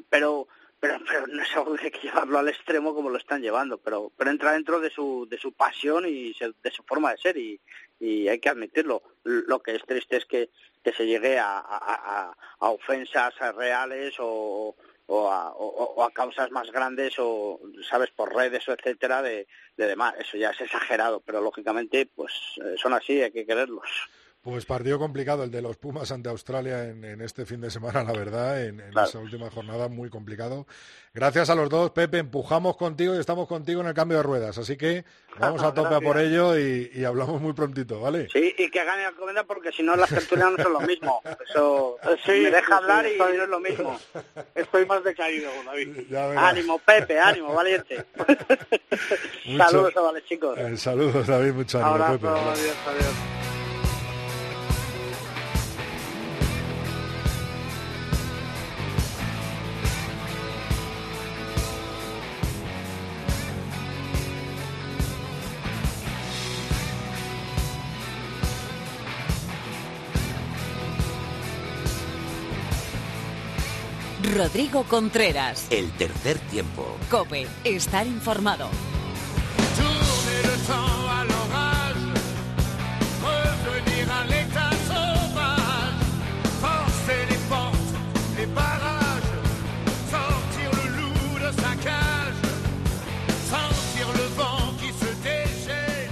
[0.10, 0.48] pero
[0.80, 3.78] pero, pero no es algo que hay que llevarlo al extremo como lo están llevando,
[3.78, 7.38] pero, pero entra dentro de su, de su pasión y de su forma de ser
[7.38, 7.60] y,
[8.00, 9.04] y hay que admitirlo.
[9.24, 10.50] Lo que es triste es que,
[10.84, 14.76] que se llegue a, a, ofensas reales o,
[15.08, 19.88] o, a, o a causas más grandes o, sabes, por redes o etcétera de, de
[19.88, 20.16] demás.
[20.20, 22.34] Eso ya es exagerado, pero lógicamente pues
[22.64, 23.90] eh, son así, hay que quererlos.
[24.46, 28.04] Pues partido complicado el de los Pumas ante Australia en, en este fin de semana,
[28.04, 29.10] la verdad, en, en Claro.
[29.10, 30.68] esa última jornada muy complicado.
[31.16, 34.58] Gracias a los dos, Pepe, empujamos contigo y estamos contigo en el cambio de ruedas,
[34.60, 35.04] así que
[35.40, 38.28] vamos a tope a por ello y, y hablamos muy prontito, ¿vale?
[38.32, 41.22] Sí, y que gane Alcobendas porque si no las tertulias no son lo mismo.
[41.50, 44.00] Eso Sí, me deja hablar y no es lo mismo.
[44.54, 46.14] Estoy más decaído, David.
[46.38, 48.06] Ánimo, Pepe, ánimo, valiente.
[49.48, 50.56] Mucho- Saludos, chavales, chicos.
[50.60, 52.28] Eh, saludos, David, mucho ánimo, Abrazo, Pepe.
[52.28, 53.65] adiós, adiós.
[74.24, 75.68] Rodrigo Contreras.
[75.70, 76.98] El tercer tiempo.
[77.10, 78.70] Cope, estar informado.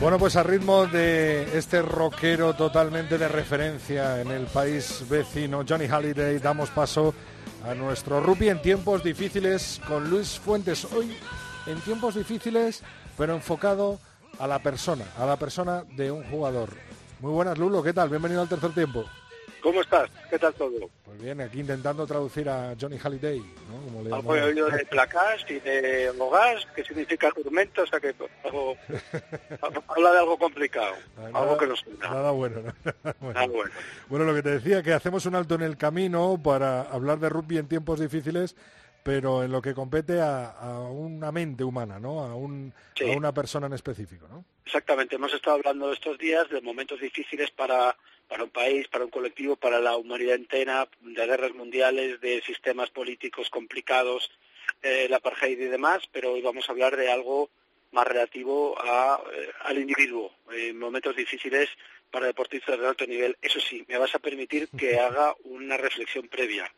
[0.04, 5.88] Bueno, pues a ritmo de este rockero totalmente de referencia en el país vecino, Johnny
[5.88, 7.43] Halliday, damos paso a
[7.74, 10.86] nuestro rugby en tiempos difíciles con Luis Fuentes.
[10.86, 11.18] Hoy
[11.66, 12.84] en tiempos difíciles,
[13.18, 14.00] pero enfocado
[14.38, 16.70] a la persona, a la persona de un jugador.
[17.22, 18.10] Muy buenas, Lulo, ¿qué tal?
[18.10, 19.06] Bienvenido al tercer tiempo.
[19.64, 20.10] ¿Cómo estás?
[20.30, 20.90] ¿Qué tal todo?
[21.06, 23.82] Pues bien, aquí intentando traducir a Johnny Halliday, ¿no?
[23.86, 28.02] Como le Algo he oído de placas y de hogas, que significa tormenta, o sea
[28.02, 28.76] que algo,
[29.88, 30.96] habla de algo complicado,
[31.34, 32.10] algo que no suena.
[32.10, 32.74] Nada bueno, ¿no?
[32.84, 33.34] Nada bueno.
[33.34, 33.72] Nada bueno.
[34.10, 37.30] Bueno, lo que te decía, que hacemos un alto en el camino para hablar de
[37.30, 38.58] rugby en tiempos difíciles,
[39.02, 42.20] pero en lo que compete a, a una mente humana, ¿no?
[42.20, 43.10] A, un, Sí.
[43.10, 44.44] a una persona en específico, ¿no?
[44.66, 47.96] Exactamente, hemos estado hablando estos días de momentos difíciles para,
[48.34, 52.90] para un país, para un colectivo, para la humanidad entera, de guerras mundiales, de sistemas
[52.90, 54.32] políticos complicados,
[54.82, 57.52] eh, el apartheid y demás, pero hoy vamos a hablar de algo
[57.92, 61.70] más relativo a, eh, al individuo, en momentos difíciles
[62.10, 63.38] para deportistas de alto nivel.
[63.40, 66.74] Eso sí, me vas a permitir que haga una reflexión previa.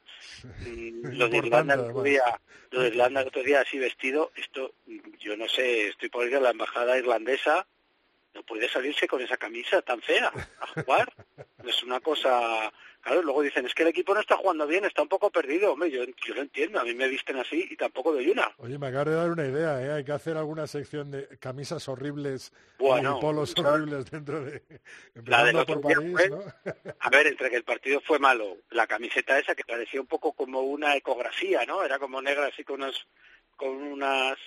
[0.59, 2.37] Mm, Lo de Irlanda el otro día,
[2.71, 4.73] lo de Irlanda el otro día así vestido, esto,
[5.21, 7.65] yo no sé, estoy por ir a la embajada irlandesa,
[8.35, 11.11] no puede salirse con esa camisa tan fea a jugar.
[11.65, 12.71] es una cosa,
[13.01, 15.71] claro, luego dicen, es que el equipo no está jugando bien, está un poco perdido.
[15.73, 18.51] Hombre, yo, yo lo entiendo, a mí me visten así y tampoco doy una.
[18.57, 19.91] Oye, me acabas de dar una idea, ¿eh?
[19.93, 24.61] Hay que hacer alguna sección de camisas horribles Bueno, y polos horribles dentro de...
[25.25, 26.39] La otro por París, fue- ¿no?
[26.99, 30.33] A ver, entre que el partido fue malo, la camiseta esa que parecía un poco
[30.33, 31.83] como una ecografía, ¿no?
[31.83, 32.95] Era como negra así con unas,
[33.55, 34.37] con unas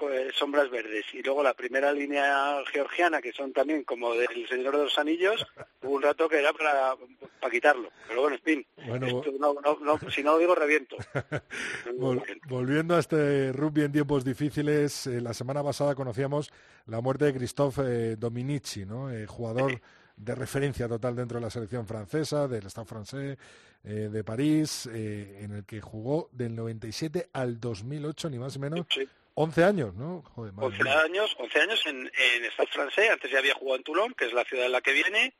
[0.00, 1.04] eh, sombras verdes.
[1.12, 5.46] Y luego la primera línea georgiana, que son también como del Señor de los Anillos,
[5.82, 6.94] hubo un rato que era para,
[7.40, 7.90] para quitarlo.
[8.06, 10.96] Pero bueno, en fin, Bueno, esto no- no- no- si no lo digo reviento.
[11.98, 16.50] Vol- volviendo a este rugby en tiempos difíciles, eh, la semana pasada conocíamos
[16.86, 19.10] la muerte de Christophe eh, Dominici, ¿no?
[19.10, 19.80] Eh, jugador
[20.16, 23.38] de referencia total dentro de la selección francesa, del Stade francés
[23.84, 28.62] eh, de París, eh, en el que jugó del 97 al 2008, ni más ni
[28.62, 29.08] menos, Sí.
[29.40, 30.22] 11 años, ¿no?
[30.34, 31.00] Joder, madre 11 mía.
[31.00, 34.32] años, 11 años en, en Stade francés, antes ya había jugado en Toulon, que es
[34.32, 35.32] la ciudad en la que viene,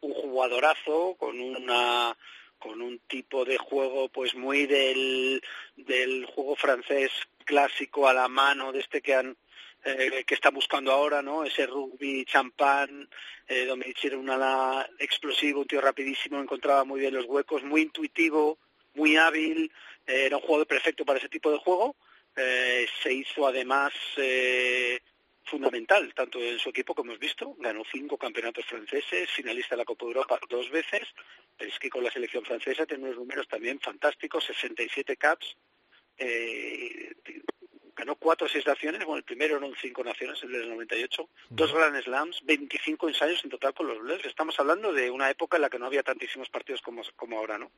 [0.00, 2.16] un jugadorazo con una
[2.60, 5.42] con un tipo de juego pues muy del,
[5.76, 7.10] del juego francés
[7.46, 9.36] clásico a la mano de este que han
[9.82, 11.42] eh, que está buscando ahora, ¿no?
[11.42, 13.08] Ese rugby champán,
[13.48, 17.80] eh, Dominici era un ala explosivo, un tío rapidísimo, encontraba muy bien los huecos, muy
[17.82, 18.58] intuitivo,
[18.94, 19.72] muy hábil,
[20.06, 21.96] eh, era un jugador perfecto para ese tipo de juego.
[22.36, 25.00] Eh, se hizo además eh,
[25.44, 29.84] fundamental, tanto en su equipo como hemos visto, ganó cinco campeonatos franceses, finalista de la
[29.84, 31.08] Copa de Europa dos veces,
[31.56, 35.56] pero es que con la selección francesa tiene unos números también fantásticos, 67 caps,
[36.16, 37.12] eh,
[37.96, 41.72] ganó cuatro o seis naciones, bueno, el primero eran cinco naciones, el del 98, dos
[41.72, 44.24] Grand Slams, 25 ensayos en total con los Blues.
[44.24, 47.58] Estamos hablando de una época en la que no había tantísimos partidos como, como ahora,
[47.58, 47.70] ¿no?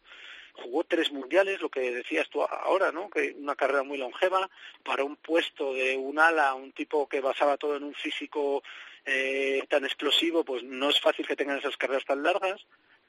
[0.54, 3.08] Jugó tres mundiales, lo que decías tú ahora, ¿no?
[3.08, 4.50] Que una carrera muy longeva
[4.84, 8.62] para un puesto de un ala, un tipo que basaba todo en un físico
[9.04, 12.60] eh, tan explosivo, pues no es fácil que tengan esas carreras tan largas.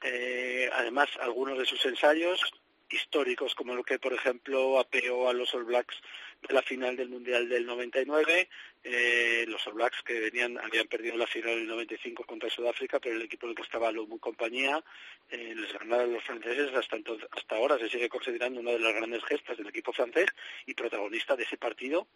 [0.02, 2.40] Eh, además, algunos de sus ensayos
[2.90, 5.96] históricos, como lo que, por ejemplo, apeó a los All Blacks
[6.46, 8.48] de la final del Mundial del 99,
[8.82, 13.16] eh, los All Blacks que venían habían perdido la final del 95 contra Sudáfrica, pero
[13.16, 14.82] el equipo en el que estaba Lomu y compañía
[15.30, 18.94] eh, les ganaron los franceses hasta, entonces, hasta ahora se sigue considerando una de las
[18.94, 20.26] grandes gestas del equipo francés
[20.66, 22.06] y protagonista de ese partido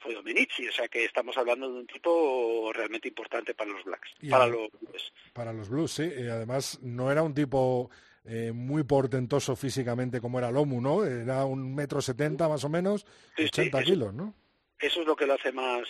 [0.00, 4.10] fue Dominici, o sea que estamos hablando de un tipo realmente importante para los Blacks,
[4.20, 5.12] Y para a- los Blues.
[5.32, 6.04] Para los Blues, sí.
[6.04, 7.90] Y además, no era un tipo
[8.28, 11.04] eh, muy portentoso físicamente como era Lomu, ¿no?
[11.04, 13.06] Era un metro setenta más o menos,
[13.36, 14.34] Sí, sí, 80 eso- kilos, ¿no?
[14.78, 15.88] Eso es lo que lo hace más,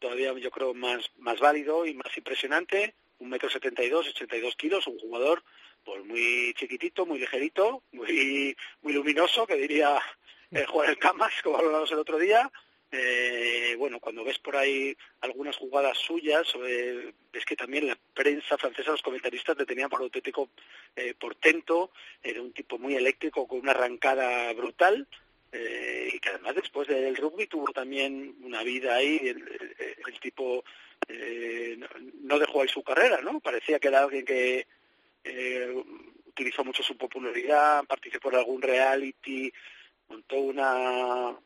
[0.00, 2.94] todavía yo creo, más, más válido y más impresionante.
[3.20, 5.42] Un metro setenta y dos, ochenta y dos kilos, un jugador
[5.84, 9.98] pues muy chiquitito, muy ligerito, muy, muy luminoso, que diría
[10.50, 12.50] eh, Juan el Camas, como hablábamos el otro día.
[12.90, 18.56] Eh, bueno, cuando ves por ahí algunas jugadas suyas, eh, ves que también la prensa
[18.56, 20.48] francesa, los comentaristas le tenían por auténtico
[20.96, 21.90] eh, portento,
[22.22, 25.06] era un tipo muy eléctrico con una arrancada brutal,
[25.52, 29.74] eh, y que además después del rugby tuvo también una vida ahí, el, el-
[30.06, 30.64] el tipo
[31.08, 31.86] eh, no,
[32.22, 33.38] no dejó ahí su carrera, ¿no?
[33.40, 34.66] Parecía que era alguien que
[35.24, 35.84] eh,
[36.26, 39.52] utilizó mucho su popularidad, participó en algún reality
[40.08, 41.36] montó una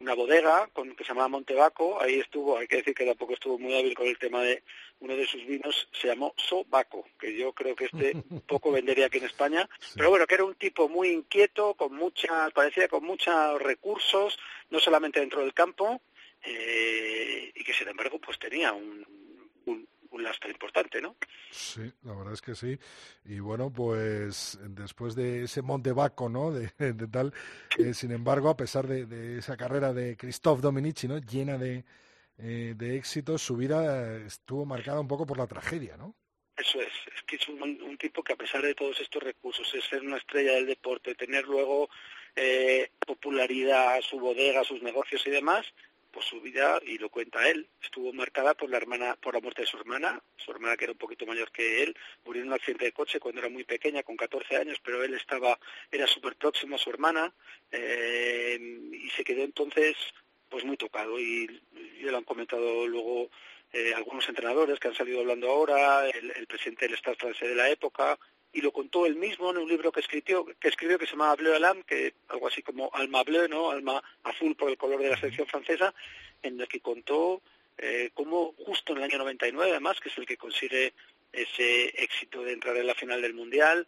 [0.00, 3.58] una bodega con, que se llamaba Montebaco, ahí estuvo, hay que decir que tampoco estuvo
[3.58, 4.62] muy hábil con el tema de
[5.00, 8.14] uno de sus vinos, se llamó Sobaco, que yo creo que este
[8.46, 12.50] poco vendería aquí en España, pero bueno, que era un tipo muy inquieto, con mucha,
[12.50, 14.38] parecía con muchos recursos,
[14.70, 16.00] no solamente dentro del campo,
[16.42, 19.06] eh, y que sin embargo pues tenía un,
[19.64, 21.16] un, un lastre importante, ¿no?
[21.50, 22.78] Sí, la verdad es que sí.
[23.24, 26.52] Y bueno, pues después de ese Montebaco, ¿no?
[26.52, 27.32] De, de tal,
[27.78, 31.18] eh, sin embargo, a pesar de, de, esa carrera de Christophe Dominici, ¿no?
[31.18, 31.84] Llena de,
[32.38, 36.14] eh, de éxitos, su vida estuvo marcada un poco por la tragedia, ¿no?
[36.56, 39.72] Eso es, es que es un, un, tipo que a pesar de todos estos recursos,
[39.74, 41.88] es ser una estrella del deporte, tener luego
[42.36, 45.66] eh, popularidad, su bodega, sus negocios y demás,
[46.14, 49.62] pues su vida, y lo cuenta él, estuvo marcada por la hermana, por la muerte
[49.62, 52.54] de su hermana, su hermana que era un poquito mayor que él, murió en un
[52.54, 55.58] accidente de coche cuando era muy pequeña, con 14 años, pero él estaba,
[55.90, 57.34] era súper próximo a su hermana,
[57.72, 58.58] eh,
[58.92, 59.96] y se quedó entonces
[60.48, 61.60] pues muy tocado, y,
[62.00, 63.30] lo han comentado luego
[63.72, 67.54] eh, algunos entrenadores que han salido hablando ahora, el, el presidente del Estado francés de
[67.56, 68.18] la época,
[68.54, 71.34] y lo contó él mismo en un libro que escribió que, escribió que se llama
[71.34, 73.70] Bleu Alam, que algo así como Alma Bleu, ¿no?
[73.70, 75.92] Alma azul por el color de la selección francesa,
[76.42, 77.42] en el que contó
[77.78, 80.94] eh, cómo justo en el año 99, además, que es el que consigue
[81.32, 83.86] ese éxito de entrar en la final del Mundial,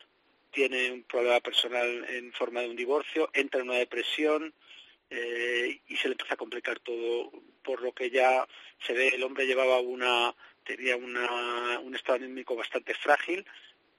[0.50, 4.52] tiene un problema personal en forma de un divorcio, entra en una depresión
[5.10, 7.30] eh, y se le empieza a complicar todo,
[7.62, 8.46] por lo que ya
[8.84, 13.46] se ve, el hombre llevaba una, tenía una, un estado anímico bastante frágil,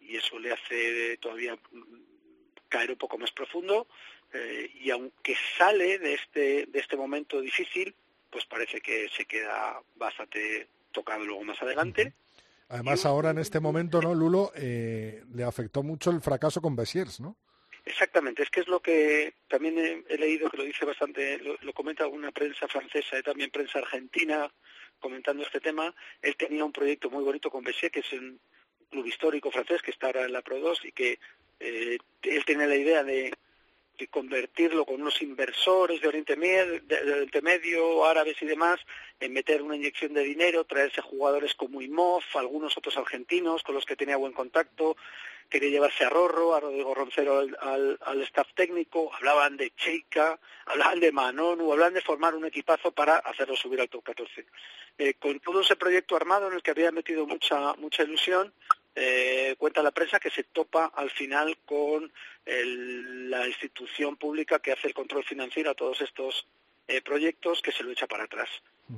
[0.08, 1.58] y eso le hace todavía
[2.70, 3.88] caer un poco más profundo
[4.34, 7.96] eh, y aunque sale de este de este momento difícil
[8.30, 12.14] pues parece que se queda bastante tocado luego más adelante.
[12.70, 17.20] Además ahora en este momento no Lulo eh, le afectó mucho el fracaso con Besiers
[17.20, 17.38] no
[17.86, 21.56] Exactamente, es que es lo que también he, he leído que lo dice bastante, lo,
[21.62, 24.52] lo, comenta alguna prensa francesa y también prensa argentina
[25.00, 25.96] comentando este tema.
[26.22, 28.42] Él tenía un proyecto muy bonito con Bessier, que es un,
[28.90, 31.20] club histórico francés que está ahora en la Pro 2 y que
[31.60, 33.34] eh, él tiene la idea de,
[34.12, 36.82] convertirlo con unos inversores de Oriente, Medio,
[37.42, 38.80] Medio, árabes y demás,
[39.20, 43.88] en meter una inyección de dinero, traerse jugadores como Imov, algunos otros argentinos con los
[43.88, 44.96] que tenía buen contacto,
[45.50, 50.40] quería llevarse a Rorro, a Rodrigo Roncero al, al, al staff técnico, hablaban de Cheika,
[50.66, 54.46] hablaban de Manonu, hablaban de formar un equipazo para hacerlo subir al top 14.
[55.00, 58.54] Eh, con todo ese proyecto armado en el que había metido mucha, mucha ilusión,
[59.00, 62.12] eh, cuenta la prensa que se topa al final con
[62.46, 66.48] el, la institución pública que hace el control financiero a todos estos
[66.88, 68.50] eh, proyectos que se lo echa para atrás.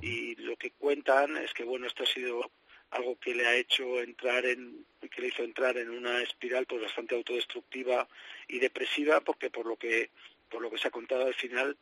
[0.02, 2.50] Y lo que cuentan es que bueno, esto ha sido
[2.92, 6.82] algo que le ha hecho entrar en que le hizo entrar en una espiral pues
[6.82, 8.08] bastante autodestructiva
[8.48, 10.12] y depresiva porque por lo que
[10.50, 11.76] por lo que se ha contado al final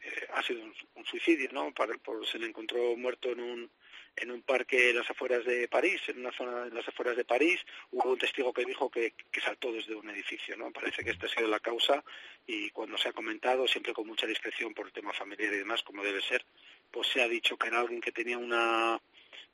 [0.00, 3.70] eh, ha sido un, un suicidio no Para, por, se le encontró muerto en un
[4.16, 7.24] en un parque en las afueras de París, en una zona en las afueras de
[7.24, 7.60] París,
[7.90, 10.70] hubo un testigo que dijo que, saltó desde un edificio, ¿no?
[10.70, 12.02] Parece que esta ha sido la causa
[12.46, 15.82] y cuando se ha comentado, siempre con mucha discreción por el tema familiar y demás,
[15.82, 16.44] como debe ser,
[16.90, 19.00] pues se ha dicho que era alguien que tenía una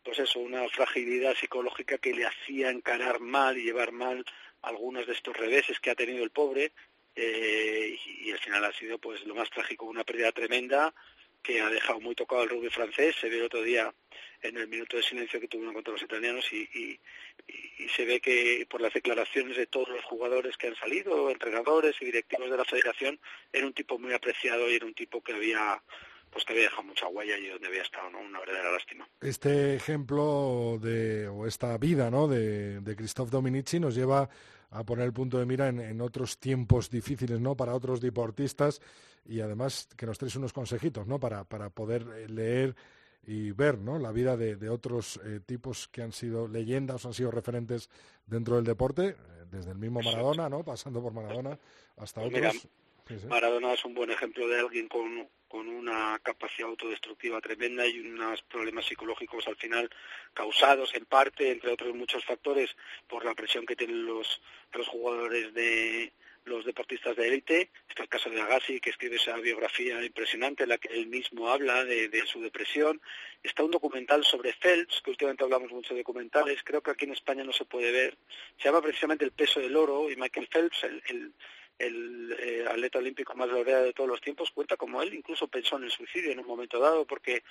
[0.03, 4.25] pues eso, una fragilidad psicológica que le hacía encarar mal y llevar mal
[4.63, 6.73] algunos de estos reveses que ha tenido el pobre
[7.15, 10.95] eh, y, y al final ha sido pues lo más trágico, una pérdida tremenda
[11.43, 13.93] que ha dejado muy tocado el rugby francés, se ve el otro día
[14.43, 17.01] en el minuto de silencio que tuvieron contra los italianos y, y,
[17.79, 21.97] y, se ve que por las declaraciones de todos los jugadores que han salido, entrenadores
[22.01, 23.21] y directivos de la federación,
[23.53, 25.83] era un tipo muy apreciado y era un tipo que había
[26.31, 28.21] pues que había dejado mucha huella y donde había estado, ¿no?
[28.21, 29.09] Una verdadera lástima.
[29.21, 32.29] Este ejemplo de, o esta vida, ¿no?
[32.29, 34.31] De, de Christophe Dominici nos lleva
[34.71, 37.57] a poner el punto de mira en, en, otros tiempos difíciles, ¿no?
[37.57, 38.81] Para otros deportistas
[39.25, 41.19] y además que nos traes unos consejitos, ¿no?
[41.19, 42.77] Para, para poder leer
[43.27, 43.99] y ver, ¿no?
[43.99, 47.91] La vida de, de otros eh, tipos que han sido leyendas, han sido referentes
[48.27, 49.17] dentro del deporte, eh,
[49.51, 50.65] desde el mismo Maradona, ¿no?
[50.65, 51.59] Pasando por Maradona
[51.97, 52.69] hasta pues otros.
[53.09, 53.29] Mira.
[53.29, 58.41] Maradona es un buen ejemplo de alguien con, con una capacidad autodestructiva tremenda y unos
[58.43, 59.91] problemas psicológicos al final
[60.33, 62.71] causados en parte, entre otros muchos factores,
[63.09, 64.41] por la presión que tienen los,
[64.73, 66.13] los jugadores de
[66.45, 67.71] los deportistas de élite.
[67.89, 71.49] Está el caso de Agassi, que escribe esa biografía impresionante en la que él mismo
[71.49, 73.01] habla de, de, su depresión.
[73.43, 76.63] Está un documental sobre Phelps, que últimamente hablamos mucho de documentales.
[76.63, 78.17] Creo que aquí en España no se puede ver.
[78.57, 81.33] Se llama precisamente El peso del oro y Michael Phelps, el, el
[81.81, 85.77] el eh, atleta olímpico más laureado de todos los tiempos, cuenta como él incluso pensó
[85.77, 87.43] en el suicidio en un momento dado porque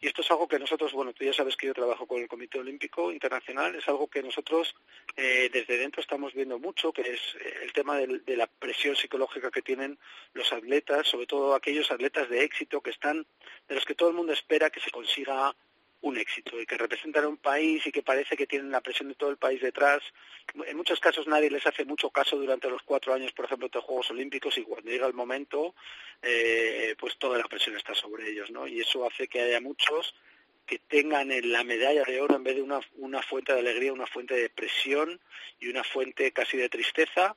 [0.00, 2.28] Y esto es algo que nosotros, bueno, tú ya sabes que yo trabajo con el
[2.28, 4.74] Comité Olímpico Internacional, es algo que nosotros
[5.16, 8.94] eh, desde dentro estamos viendo mucho, que es eh, el tema del- de la presión
[8.94, 9.98] psicológica que tienen
[10.34, 13.26] los atletas, sobre todo aquellos atletas de éxito que están,
[13.68, 15.52] de los que todo el mundo espera que se consiga
[16.00, 19.08] un éxito y que representan a un país y que parece que tienen la presión
[19.08, 20.02] de todo el país detrás.
[20.66, 23.80] En muchos casos nadie les hace mucho caso durante los cuatro años, por ejemplo, de
[23.80, 25.74] Juegos Olímpicos y cuando llega el momento,
[26.22, 28.66] eh, pues toda la presión está sobre ellos, ¿no?
[28.66, 30.14] Y eso hace que haya muchos
[30.66, 33.92] que tengan en la medalla de oro en vez de una, una fuente de alegría,
[33.92, 35.18] una fuente de presión
[35.58, 37.36] y una fuente casi de tristeza.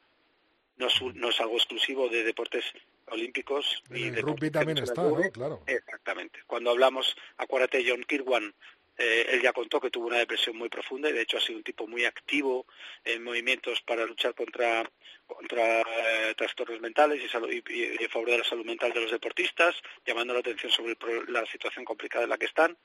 [0.77, 2.65] No es, no es algo exclusivo de deportes
[3.11, 3.83] olímpicos.
[3.89, 5.03] En y el deportes rugby también está.
[5.03, 5.15] ¿no?
[5.31, 5.63] Claro.
[5.67, 6.39] Exactamente.
[6.47, 8.53] Cuando hablamos, acuérdate, John Kirwan,
[8.97, 11.57] eh, él ya contó que tuvo una depresión muy profunda y de hecho ha sido
[11.57, 12.65] un tipo muy activo
[13.03, 14.89] en movimientos para luchar contra,
[15.25, 17.63] contra eh, trastornos mentales y, salud- y,
[17.99, 21.33] y en favor de la salud mental de los deportistas, llamando la atención sobre el
[21.33, 22.77] la situación complicada en la que están.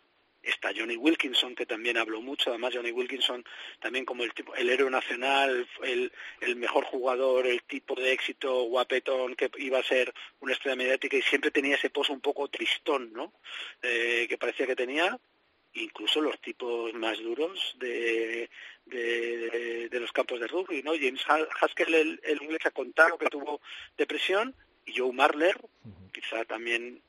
[0.47, 2.51] Está Johnny Wilkinson, que también habló mucho.
[2.51, 3.45] Además, Johnny Wilkinson,
[3.81, 8.63] también como el, tipo, el héroe nacional, el, el mejor jugador, el tipo de éxito
[8.65, 12.47] guapetón que iba a ser una estrella mediática y siempre tenía ese pozo un poco
[12.49, 13.33] tristón, ¿no?
[13.83, 15.19] Eh, que parecía que tenía.
[15.75, 18.49] Incluso los tipos más duros de,
[18.87, 20.93] de, de- de los campos de rugby, ¿no?
[20.93, 23.61] James Ha- Haskell, el, el inglés, ha contado que tuvo
[23.99, 24.55] depresión
[24.87, 25.57] y Joe Marler,
[26.15, 27.03] quizá también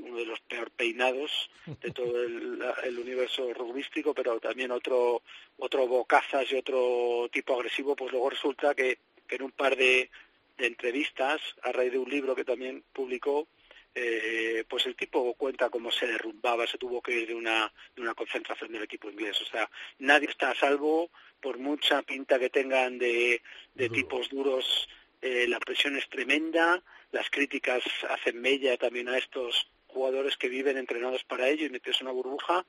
[0.00, 5.22] uno de los peor peinados de todo el, universo rugbístico, pero también otro
[5.58, 10.10] otro bocazas y otro tipo agresivo, pues luego resulta que, que en un par de,
[10.56, 13.48] de entrevistas, a raíz de un libro que también publicó,
[13.94, 18.02] eh, pues el tipo cuenta cómo se derrumbaba, se tuvo que ir de una, de
[18.02, 19.40] una concentración del equipo inglés.
[19.40, 19.68] O sea,
[19.98, 21.10] nadie está a salvo,
[21.40, 23.42] por mucha pinta que tengan de,
[23.74, 24.88] de tipos duros,
[25.20, 30.76] eh, la presión es tremenda, las críticas hacen mella también a estos jugadores que viven
[30.76, 32.64] entrenados para ello y meterse en una burbuja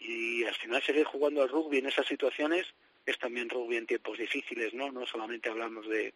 [0.00, 2.66] y al final seguir jugando al rugby en esas situaciones
[3.06, 4.90] es también rugby en tiempos difíciles, ¿no?
[4.90, 6.14] No solamente hablamos de,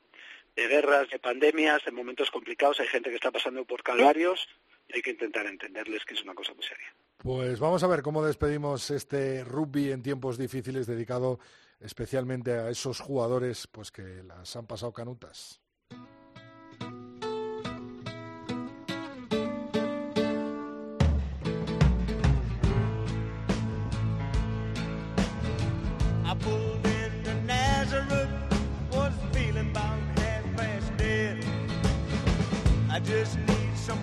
[0.56, 4.48] guerras, de pandemias, de momentos complicados, hay gente que está pasando por calvarios
[4.88, 6.92] y hay que intentar entenderles que es una cosa muy seria.
[7.18, 11.38] Pues vamos a ver cómo despedimos este rugby en tiempos difíciles dedicado
[11.80, 15.60] especialmente a esos jugadores pues que las han pasado canutas.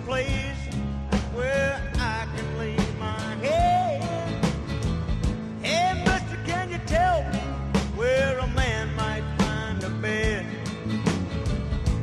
[0.06, 0.62] Place
[1.34, 4.02] where I can lay my head.
[5.62, 7.42] Hey, mister, can you tell me
[7.96, 10.46] where a man might find a bed?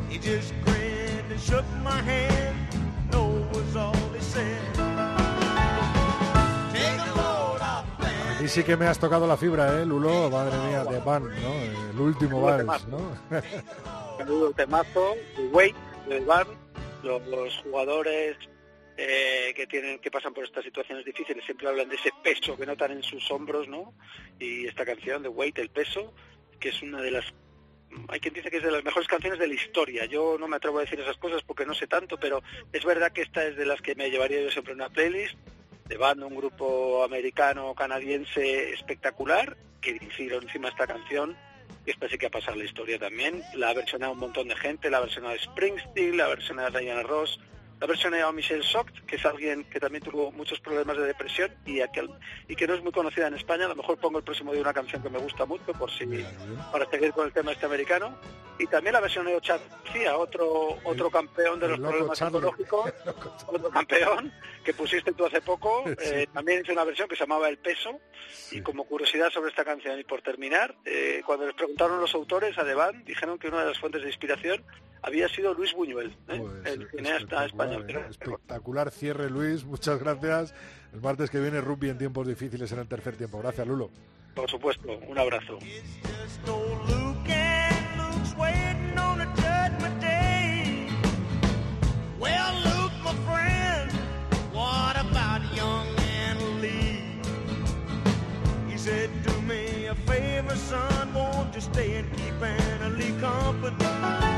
[0.10, 2.58] He just grinned and shook my hand.
[3.12, 3.24] No
[3.54, 4.60] was all he said.
[8.54, 10.30] Sí que me has tocado la fibra, ¿eh, Lulo?
[10.30, 11.54] Madre mía, de Van, ¿no?
[11.92, 12.86] El último vals.
[14.20, 15.76] Menudo temazo, el weight
[16.08, 16.46] del bar,
[17.04, 18.38] los, jugadores
[18.98, 22.66] eh, que tienen que pasan por estas situaciones difíciles siempre hablan de ese peso que
[22.66, 23.94] notan en sus hombros, ¿no?
[24.40, 26.14] Y esta canción de Weight, el peso,
[26.60, 27.34] que es una de las
[28.08, 30.06] hay quien dice que es de las mejores canciones de la historia.
[30.06, 32.42] Yo no me atrevo a decir esas cosas porque no sé tanto, pero
[32.72, 35.36] es verdad que esta es de las que me llevaría yo siempre una playlist
[35.88, 41.38] de banda, un grupo americano canadiense espectacular que hicieron encima esta canción
[41.86, 43.42] esta sí que ha pasado la historia también.
[43.56, 47.04] La ha versionado un montón de gente, la ha versionado Springsteen, la ha versionado Diana
[47.04, 47.40] Ross,
[47.80, 51.52] la ha versionado Michelle Socht, que es alguien que también tuvo muchos problemas de depresión
[51.66, 52.10] y, aquel,
[52.48, 53.66] y que no es muy conocida en España.
[53.66, 56.06] A lo mejor pongo el próximo día una canción que me gusta mucho por si
[56.72, 58.18] para seguir con el tema este americano.
[58.60, 62.94] Y también la versión de García, otro otro campeón de los problemas psicológicos,
[63.48, 64.32] otro campeón
[64.64, 65.84] que pusiste tú hace poco.
[66.00, 68.00] eh, también hizo una versión que se llamaba El Peso.
[68.52, 72.58] Y como curiosidad sobre esta canción, y por terminar, eh, cuando les preguntaron los autores
[72.58, 74.64] a Devan, dijeron que una de las fuentes de inspiración
[75.04, 76.44] había sido Luis Buñuel, ¿eh?
[76.66, 77.82] el cineasta español.
[77.82, 78.10] Espectacular, ¿eh?
[78.10, 79.66] Espectacular cierre, Luis.
[79.66, 80.56] Muchas gracias.
[80.94, 83.40] El martes que viene, rugby en tiempos difíciles en el tercer tiempo.
[83.40, 83.92] Gracias, Lulo.
[84.34, 85.60] Por supuesto, un abrazo.
[100.74, 104.33] son, won't you stay and keep Anna Lee company?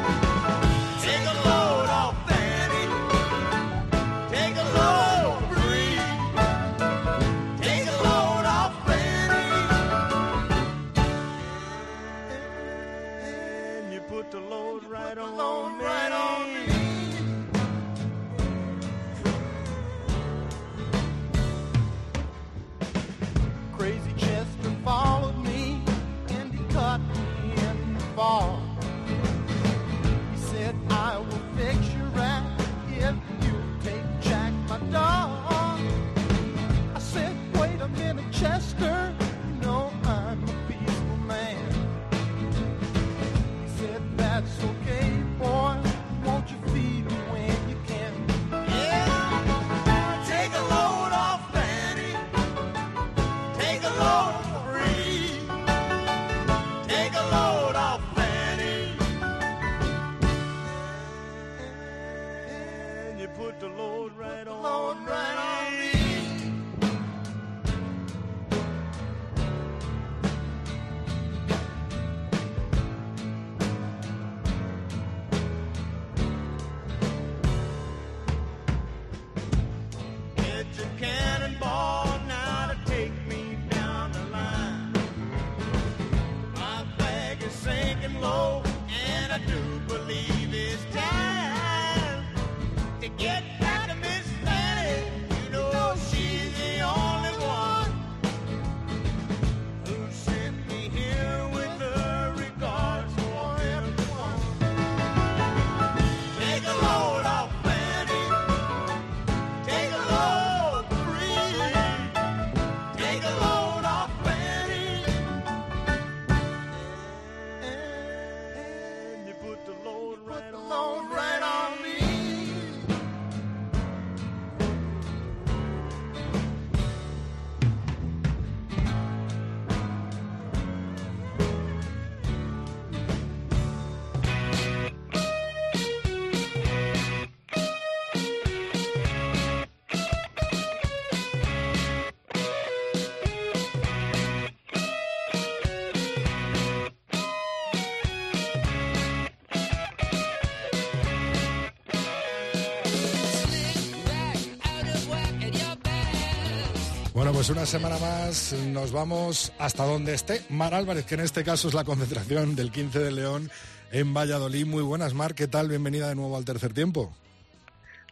[157.46, 161.68] Pues una semana más nos vamos hasta donde esté Mar Álvarez, que en este caso
[161.68, 163.52] es la concentración del 15 de León
[163.91, 164.66] en Valladolid.
[164.66, 165.70] Muy buenas, Mar, ¿qué tal?
[165.70, 167.14] Bienvenida de nuevo al tercer tiempo.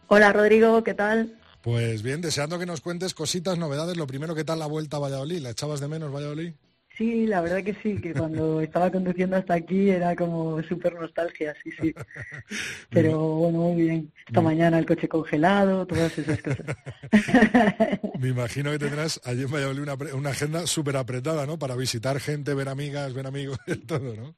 [0.06, 1.36] Hola, Rodrigo, ¿qué tal?
[1.62, 3.96] Pues bien, deseando que nos cuentes cositas, novedades.
[3.96, 5.40] Lo primero, ¿qué tal la vuelta a Valladolid?
[5.40, 6.52] ¿La echabas de menos, Valladolid?
[6.96, 11.52] Sí, la verdad que sí, que cuando estaba conduciendo hasta aquí era como súper nostalgia,
[11.62, 11.92] sí, sí.
[12.90, 14.12] Pero bueno, muy bien.
[14.24, 16.66] Esta mañana el coche congelado, todas esas cosas.
[18.20, 21.58] Me imagino que tendrás allí en Valladolid una, una agenda súper apretada, ¿no?
[21.58, 24.36] Para visitar gente, ver amigas, ver amigos, todo, ¿no?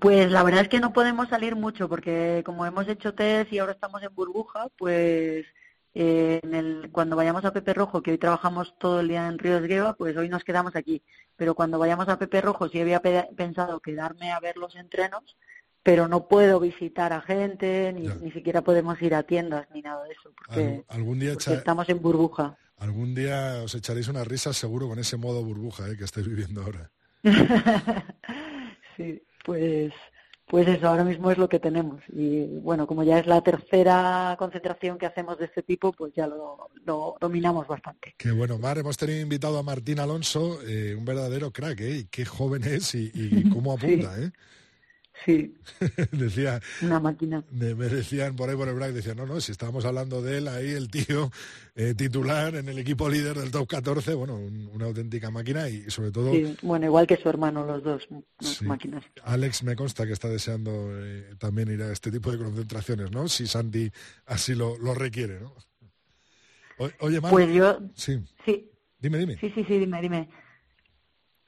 [0.00, 3.58] Pues la verdad es que no podemos salir mucho porque como hemos hecho test y
[3.58, 5.44] ahora estamos en burbuja, pues
[5.94, 9.38] eh, en el, cuando vayamos a Pepe Rojo, que hoy trabajamos todo el día en
[9.38, 11.02] Ríos Gueva, pues hoy nos quedamos aquí.
[11.36, 15.36] Pero cuando vayamos a Pepe Rojo sí había pe- pensado quedarme a ver los entrenos,
[15.82, 20.04] pero no puedo visitar a gente, ni, ni siquiera podemos ir a tiendas ni nada
[20.04, 22.56] de eso, porque, Al- algún día porque echa- estamos en burbuja.
[22.78, 25.96] algún día os echaréis una risa seguro con ese modo burbuja ¿eh?
[25.96, 26.90] que estáis viviendo ahora.
[28.96, 29.92] Sí, pues,
[30.50, 32.02] pues eso, ahora mismo es lo que tenemos.
[32.12, 36.26] Y bueno, como ya es la tercera concentración que hacemos de este tipo, pues ya
[36.26, 38.14] lo, lo dominamos bastante.
[38.18, 41.98] Qué bueno, Mar, hemos tenido invitado a Martín Alonso, eh, un verdadero crack, ¿eh?
[41.98, 44.32] Y qué joven es y, y cómo apunta, ¿eh?
[45.24, 45.54] Sí,
[46.12, 47.44] Decía, una máquina.
[47.50, 50.38] me, me decían por ahí por el break, decían, no, no, si estábamos hablando de
[50.38, 51.30] él, ahí el tío
[51.74, 55.90] eh, titular en el equipo líder del top 14, bueno, un- una auténtica máquina y
[55.90, 58.08] sobre todo Sí, bueno, igual que su hermano, los dos,
[58.40, 58.64] Sí.
[58.64, 59.04] máquinas.
[59.24, 63.28] Alex me consta que está deseando eh, también ir a este tipo de concentraciones, ¿no?
[63.28, 63.90] Si Santi
[64.26, 65.54] así lo, lo requiere, ¿no?
[66.78, 69.36] O- oye, Pues yo, sí, sí, dime, dime.
[69.38, 70.30] sí, sí, sí, dime, dime.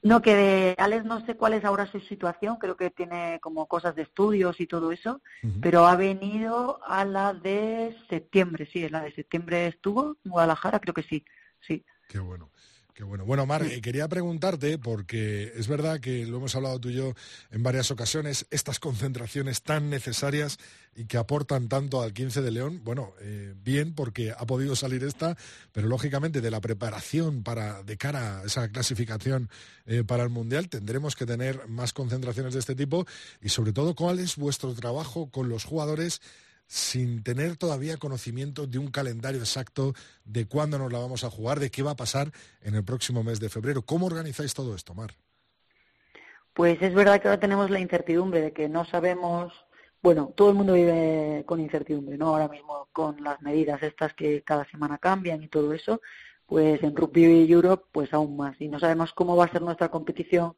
[0.03, 3.67] No, que de Alex no sé cuál es ahora su situación, creo que tiene como
[3.67, 5.21] cosas de estudios y todo eso,
[5.61, 10.93] pero ha venido a la de septiembre, sí, la de septiembre estuvo en Guadalajara, creo
[10.93, 11.23] que sí,
[11.61, 11.85] sí.
[12.09, 12.52] Qué bueno.
[12.93, 13.25] Qué bueno.
[13.25, 17.15] Bueno, Mar, eh, quería preguntarte, porque es verdad que lo hemos hablado tú y yo
[17.49, 20.59] en varias ocasiones, estas concentraciones tan necesarias
[20.95, 25.03] y que aportan tanto al 15 de León, bueno, eh, bien porque ha podido salir
[25.03, 25.35] esta,
[25.71, 29.49] pero lógicamente de la preparación para de cara a esa clasificación
[29.87, 33.07] eh, para el Mundial tendremos que tener más concentraciones de este tipo
[33.41, 36.21] y sobre todo cuál es vuestro trabajo con los jugadores
[36.73, 39.93] sin tener todavía conocimiento de un calendario exacto
[40.25, 42.31] de cuándo nos la vamos a jugar, de qué va a pasar
[42.63, 43.83] en el próximo mes de febrero.
[43.83, 45.11] ¿Cómo organizáis todo esto, Mar?
[46.51, 49.53] Pues es verdad que ahora tenemos la incertidumbre de que no sabemos,
[50.01, 52.29] bueno, todo el mundo vive con incertidumbre, ¿no?
[52.29, 56.01] Ahora mismo con las medidas estas que cada semana cambian y todo eso,
[56.47, 58.59] pues en Rugby Europe pues aún más.
[58.59, 60.55] Y no sabemos cómo va a ser nuestra competición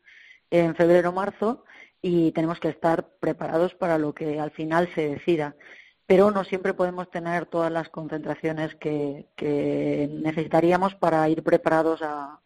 [0.50, 1.66] en febrero o marzo
[2.02, 5.58] y tenemos que estar preparados para lo que al final se decida.
[6.08, 9.28] Pero no siempre podemos tener todas las concentraciones que,
[10.12, 12.42] necesitaríamos para ir preparados a,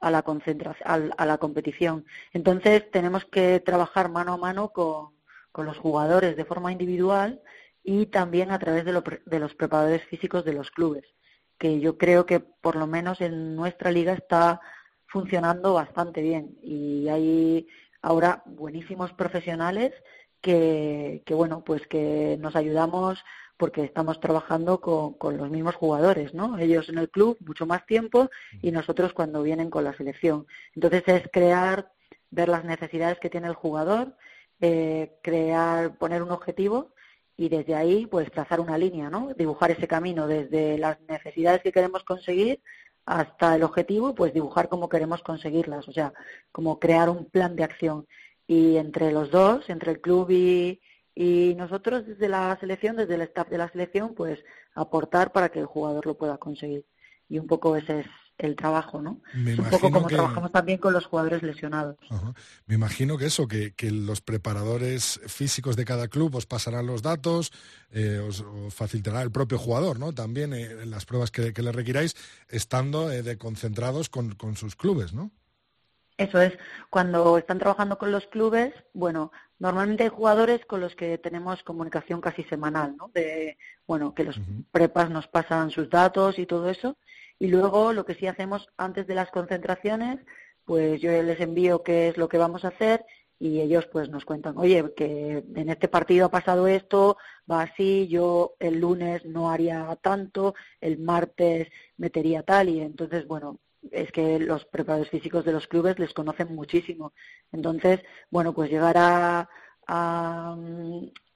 [0.00, 2.04] a la concentración, a la competición.
[2.32, 5.14] Entonces tenemos que trabajar mano a mano con,
[5.64, 7.40] los jugadores de forma individual
[7.82, 11.04] y también a través de, lo de los preparadores físicos de los clubes,
[11.58, 14.60] que yo creo que por lo menos en nuestra liga está
[15.06, 17.68] funcionando bastante bien y hay
[18.02, 19.94] ahora buenísimos profesionales
[20.46, 23.24] que, que bueno pues que nos ayudamos
[23.56, 26.56] porque estamos trabajando con, con los mismos jugadores, ¿no?
[26.58, 28.30] Ellos en el club mucho más tiempo
[28.62, 30.46] y nosotros cuando vienen con la selección.
[30.74, 31.90] Entonces es crear,
[32.30, 34.14] ver las necesidades que tiene el jugador,
[34.60, 36.92] eh, crear, poner un objetivo
[37.36, 39.34] y desde ahí pues trazar una línea, ¿no?
[39.36, 42.60] Dibujar ese camino desde las necesidades que queremos conseguir
[43.04, 46.12] hasta el objetivo, pues dibujar cómo queremos conseguirlas, o sea,
[46.52, 48.06] como crear un plan de acción.
[48.46, 50.80] Y entre los dos, entre el club y,
[51.14, 54.38] y nosotros desde la selección, desde el staff de la selección, pues
[54.74, 56.84] aportar para que el jugador lo pueda conseguir.
[57.28, 58.06] Y un poco ese es
[58.38, 59.22] el trabajo, ¿no?
[59.34, 61.96] Me Es un poco como que- trabajamos también con los jugadores lesionados.
[62.10, 62.34] Ajá.
[62.66, 67.00] Me imagino que eso, que, que los preparadores físicos de cada club os pasarán los
[67.00, 67.50] datos,
[67.90, 70.12] eh, os, os facilitará el propio jugador, ¿no?
[70.12, 72.14] También eh, las pruebas que, que le requiráis,
[72.50, 75.30] estando eh, de concentrados con, con sus clubes, ¿no?
[76.18, 76.56] Eso es,
[76.88, 82.22] cuando están trabajando con los clubes, bueno, normalmente hay jugadores con los que tenemos comunicación
[82.22, 83.10] casi semanal, ¿no?
[83.12, 84.40] De, bueno, que los
[84.72, 86.96] prepas nos pasan sus datos y todo eso.
[87.38, 90.18] Y luego lo que sí hacemos antes de las concentraciones,
[90.64, 93.04] pues yo les envío qué es lo que vamos a hacer
[93.38, 97.18] y ellos pues nos cuentan, oye, que en este partido ha pasado esto,
[97.50, 101.68] va así, yo el lunes no haría tanto, el martes
[101.98, 103.58] metería tal y entonces, bueno,
[103.92, 107.12] es que los preparadores físicos de los clubes les conocen muchísimo.
[107.52, 108.00] Entonces,
[108.30, 109.48] bueno, pues llegar a,
[109.86, 110.56] a,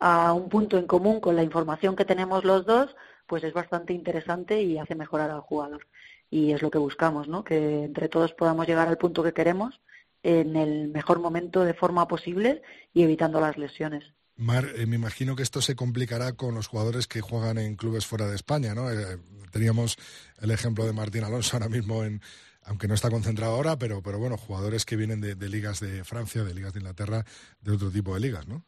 [0.01, 2.94] a un punto en común con la información que tenemos los dos,
[3.27, 5.86] pues es bastante interesante y hace mejorar al jugador.
[6.31, 7.44] y es lo que buscamos, ¿no?
[7.44, 9.81] Que entre todos podamos llegar al punto que queremos
[10.22, 12.62] en el mejor momento de forma posible
[12.93, 14.05] y evitando las lesiones.
[14.40, 18.06] Mar, eh, me imagino que esto se complicará con los jugadores que juegan en clubes
[18.06, 18.90] fuera de España, ¿no?
[18.90, 19.18] Eh,
[19.52, 19.96] teníamos
[20.40, 22.22] el ejemplo de Martín Alonso ahora mismo en,
[22.64, 26.04] aunque no está concentrado ahora, pero, pero bueno, jugadores que vienen de, de ligas de
[26.04, 27.24] Francia, de ligas de Inglaterra,
[27.60, 28.64] de otro tipo de ligas, ¿no?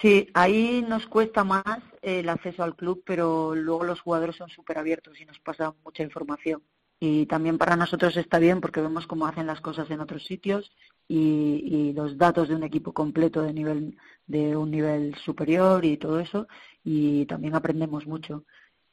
[0.00, 4.78] Sí, ahí nos cuesta más el acceso al club, pero luego los jugadores son súper
[4.78, 6.62] abiertos y nos pasan mucha información.
[6.98, 10.72] Y también para nosotros está bien porque vemos cómo hacen las cosas en otros sitios
[11.08, 13.96] y, y los datos de un equipo completo de nivel
[14.26, 16.48] de un nivel superior y todo eso
[16.84, 18.44] y también aprendemos mucho.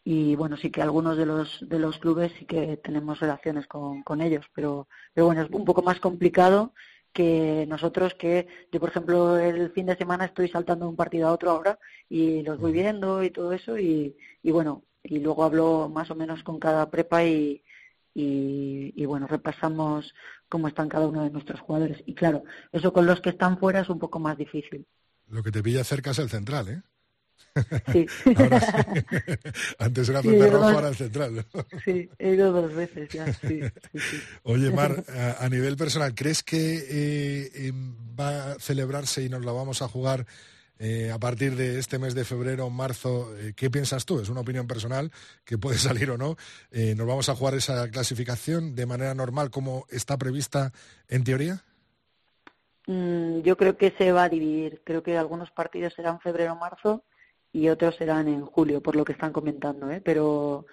[0.06, 4.04] Y bueno sí que algunos de los de los clubes sí que tenemos relaciones con,
[4.04, 6.74] con ellos pero pero bueno es un poco más complicado
[7.14, 11.28] que nosotros que yo por ejemplo el fin de semana estoy saltando de un partido
[11.28, 11.80] a otro ahora
[12.10, 16.16] y los voy viendo y todo eso y, y bueno y luego hablo más o
[16.16, 17.64] menos con cada prepa y,
[18.14, 20.14] y, y bueno repasamos
[20.54, 23.80] cómo están cada uno de nuestros jugadores y claro eso con los que están fuera
[23.82, 24.86] es un poco más difícil
[25.30, 26.82] Lo que te pilla cerca es el central, ¿eh?
[27.92, 28.06] Sí.
[28.38, 28.72] Ahora sí.
[29.80, 31.36] Antes era Sí, Pepe Rojo, ahora el central.
[31.36, 31.44] ¿no?
[31.84, 33.62] Sí, he ido dos veces ya, sí.
[34.44, 39.44] Oye, Mar, a, a nivel personal, ¿crees que eh, em, va a celebrarse y nos
[39.44, 40.28] la vamos a jugar
[40.86, 43.34] eh, a partir de este mes de febrero, marzo?
[43.38, 44.20] Eh, ¿Qué piensas tú?
[44.20, 45.12] Es una opinión personal
[45.46, 46.36] que puede salir o no.
[46.72, 50.74] Eh, ¿Nos vamos a jugar esa clasificación de manera normal como está prevista
[51.08, 51.64] en teoría?
[52.86, 54.82] Mm, yo creo que se va a dividir.
[54.84, 57.06] Creo que algunos partidos serán febrero-marzo
[57.54, 59.88] y otros serán en julio, por lo que están comentando.
[60.04, 60.66] Pero,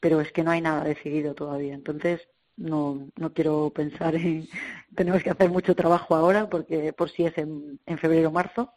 [0.00, 1.74] pero es que no hay nada decidido todavía.
[1.74, 2.22] Entonces,
[2.56, 4.48] no, no quiero pensar en...
[4.96, 8.74] Tenemos que hacer mucho trabajo ahora porque por si es en, en febrero-marzo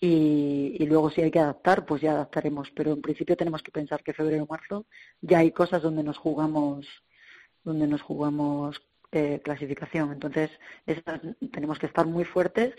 [0.00, 2.70] y, y luego si hay que adaptar, pues ya adaptaremos.
[2.74, 4.86] Pero en principio tenemos que pensar que febrero-marzo
[5.20, 6.86] ya hay cosas donde nos jugamos
[7.62, 8.80] donde nos jugamos
[9.12, 10.12] eh, clasificación.
[10.12, 10.50] Entonces,
[10.86, 11.20] esas-
[11.52, 12.74] tenemos que estar muy fuertes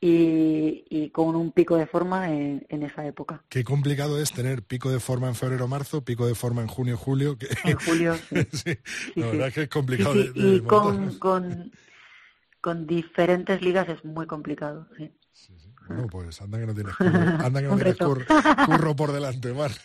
[0.00, 3.44] y, y con un pico de forma en, en esa época.
[3.50, 7.36] Qué complicado es tener pico de forma en febrero-marzo, pico de forma en junio-julio.
[7.36, 8.36] que- En julio, sí.
[8.52, 9.30] Sí, Sí, la sí.
[9.32, 10.14] verdad es que es complicado.
[10.14, 10.60] sí, de- de y
[11.18, 11.70] con,
[12.62, 14.88] con diferentes ligas es muy complicado.
[14.96, 15.10] Sí.
[15.88, 18.24] Bueno, pues anda que no tienes curro, anda que no tienes curro,
[18.66, 19.70] curro por delante, Mar.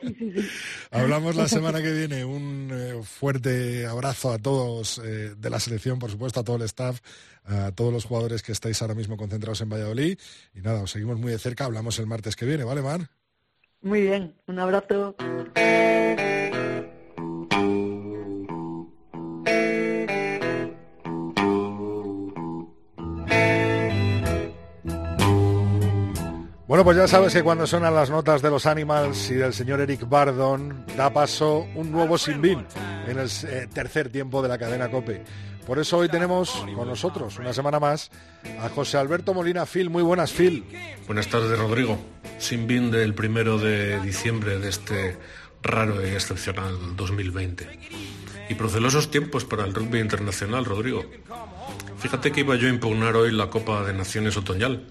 [0.00, 0.48] Sí, sí, sí.
[0.90, 2.24] Hablamos la semana que viene.
[2.24, 6.62] Un eh, fuerte abrazo a todos eh, de la selección, por supuesto, a todo el
[6.62, 7.00] staff,
[7.44, 10.18] a todos los jugadores que estáis ahora mismo concentrados en Valladolid.
[10.54, 11.64] Y nada, os seguimos muy de cerca.
[11.64, 13.08] Hablamos el martes que viene, ¿vale, Mar?
[13.82, 15.16] Muy bien, un abrazo.
[26.80, 29.82] Bueno, pues ya sabes que cuando suenan las notas de los Animals y del señor
[29.82, 32.64] Eric Bardon, da paso un nuevo Sinbin
[33.06, 35.22] en el eh, tercer tiempo de la cadena COPE.
[35.66, 38.10] Por eso hoy tenemos con nosotros, una semana más,
[38.62, 39.90] a José Alberto Molina Phil.
[39.90, 40.64] Muy buenas, Phil.
[41.06, 41.98] Buenas tardes, Rodrigo.
[42.38, 45.18] Sin bin del primero de diciembre de este
[45.62, 47.78] raro y excepcional 2020.
[48.48, 51.04] Y procelosos tiempos para el rugby internacional, Rodrigo.
[51.98, 54.86] Fíjate que iba yo a impugnar hoy la Copa de Naciones Otoñal,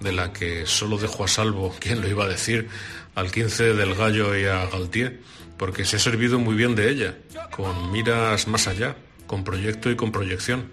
[0.00, 2.68] de la que solo dejo a salvo, quién lo iba a decir,
[3.14, 5.20] al 15 del Gallo y a Galtier,
[5.56, 7.18] porque se ha servido muy bien de ella,
[7.50, 8.96] con miras más allá,
[9.26, 10.70] con proyecto y con proyección.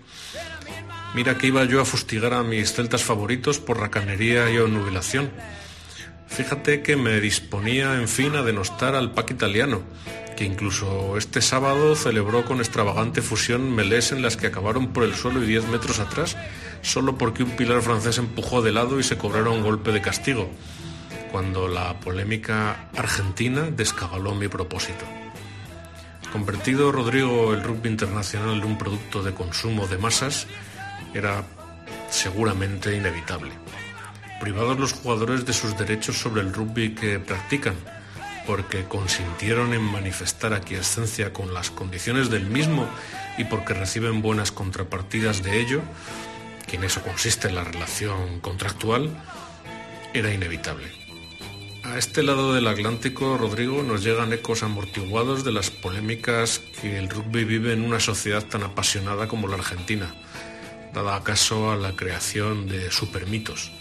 [1.14, 5.32] Mira que iba yo a fustigar a mis celtas favoritos por racanería y onubilación.
[6.28, 9.84] Fíjate que me disponía, en fin, a denostar al pack italiano,
[10.38, 15.16] que incluso este sábado celebró con extravagante fusión melés en las que acabaron por el
[15.16, 16.38] suelo y 10 metros atrás,
[16.84, 20.48] solo porque un pilar francés empujó de lado y se cobraron un golpe de castigo,
[21.32, 25.06] cuando la polémica argentina descabaló mi propósito.
[26.32, 30.46] Convertido Rodrigo el rugby internacional en un producto de consumo de masas,
[31.16, 31.44] era
[32.12, 33.54] seguramente inevitable.
[34.40, 37.76] Privados los jugadores de sus derechos sobre el rugby que practican,
[38.48, 42.88] porque consintieron en manifestar aquiescencia con las condiciones del mismo
[43.38, 45.82] y porque reciben buenas contrapartidas de ello,
[46.66, 49.10] que en eso consiste la relación contractual,
[50.14, 50.88] era inevitable.
[51.84, 57.10] A este lado del Atlántico, Rodrigo, nos llegan ecos amortiguados de las polémicas que el
[57.10, 60.16] rugby vive en una sociedad tan apasionada como la Argentina,
[60.94, 63.72] dada acaso a la creación de supermitos.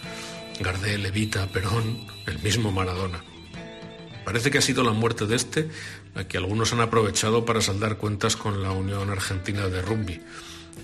[0.61, 3.23] Gardel, Evita, Perón, el mismo Maradona.
[4.27, 5.69] Parece que ha sido la muerte de este
[6.17, 10.21] la que algunos han aprovechado para saldar cuentas con la Unión Argentina de Rugby,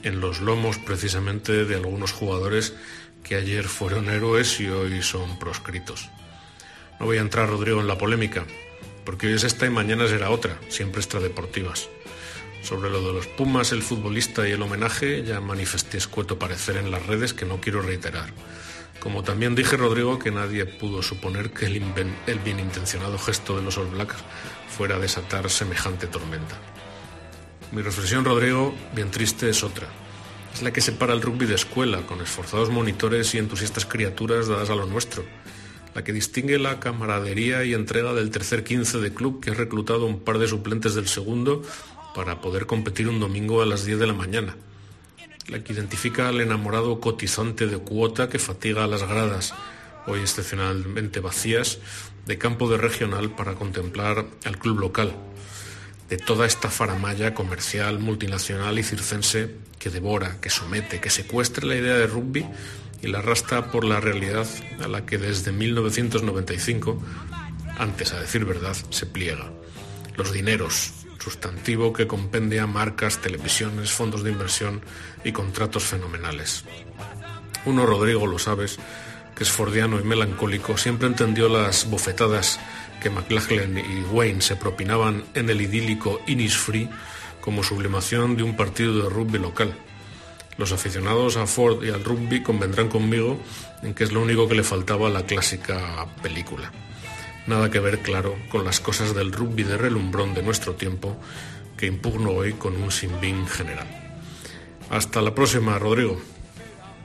[0.05, 2.73] en los lomos precisamente de algunos jugadores
[3.25, 6.09] que ayer fueron héroes y hoy son proscritos.
[7.01, 8.47] No voy a entrar, Rodrigo, en la polémica,
[9.05, 11.89] porque hoy es esta y mañana será otra, siempre extradeportivas.
[12.63, 16.93] Sobre lo de los Pumas, el futbolista y el homenaje, ya manifesté escueto parecer en
[16.93, 18.33] las redes que no quiero reiterar.
[19.03, 21.83] Como también dije, Rodrigo, que nadie pudo suponer que el,
[22.29, 24.15] el bienintencionado gesto de los All Blacks
[24.69, 26.57] fuera a desatar semejante tormenta.
[27.73, 29.89] Mi reflexión, Rodrigo, bien triste, es otra.
[30.55, 34.71] Es la que separa el rugby de escuela, con esforzados monitores y entusiastas criaturas dadas
[34.71, 35.25] a lo nuestro.
[35.97, 40.07] La que distingue la camaradería y entrega del tercer quince de club que ha reclutado
[40.07, 41.63] un par de suplentes del segundo
[42.15, 44.55] para poder competir un domingo a las 10 de la mañana.
[45.49, 49.55] La que identifica al enamorado cotizante de cuota que fatiga a las gradas,
[50.07, 51.79] hoy excepcionalmente vacías,
[52.27, 55.15] de campo de regional para contemplar al club local.
[56.09, 61.77] De toda esta faramaya comercial, multinacional y circense que devora, que somete, que secuestra la
[61.77, 62.47] idea de rugby
[63.03, 64.47] y la arrastra por la realidad
[64.83, 67.03] a la que desde 1995,
[67.79, 69.51] antes a decir verdad, se pliega.
[70.17, 74.83] Los dineros, sustantivo que compendia marcas, televisiones, fondos de inversión
[75.25, 76.65] y contratos fenomenales.
[77.65, 78.79] Uno, Rodrigo, lo sabes,
[79.37, 82.59] que es fordiano y melancólico, siempre entendió las bofetadas
[83.01, 86.89] que McLachlan y Wayne se propinaban en el idílico Innisfree
[87.41, 89.75] como sublimación de un partido de rugby local.
[90.59, 93.41] Los aficionados a Ford y al rugby convendrán conmigo
[93.83, 96.71] en que es lo único que le faltaba a la clásica película.
[97.47, 101.17] Nada que ver, claro, con las cosas del rugby de relumbrón de nuestro tiempo
[101.77, 104.02] que impugno hoy con un sinbin general.
[104.93, 106.21] Hasta la próxima, Rodrigo.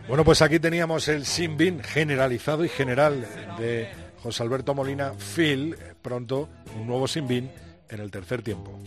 [0.09, 3.25] Bueno, pues aquí teníamos el Sinbin generalizado y general
[3.57, 3.87] de
[4.21, 5.73] José Alberto Molina Phil.
[6.01, 7.49] Pronto un nuevo Sinbin
[7.89, 8.77] en el tercer tiempo.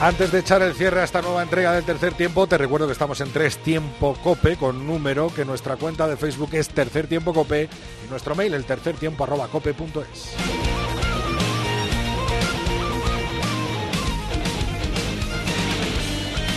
[0.00, 2.94] Antes de echar el cierre a esta nueva entrega del tercer tiempo, te recuerdo que
[2.94, 7.34] estamos en Tres Tiempo Cope con número, que nuestra cuenta de Facebook es Tercer Tiempo
[7.34, 7.68] Cope
[8.06, 10.34] y nuestro mail el tercer tiempo arroba cope.es.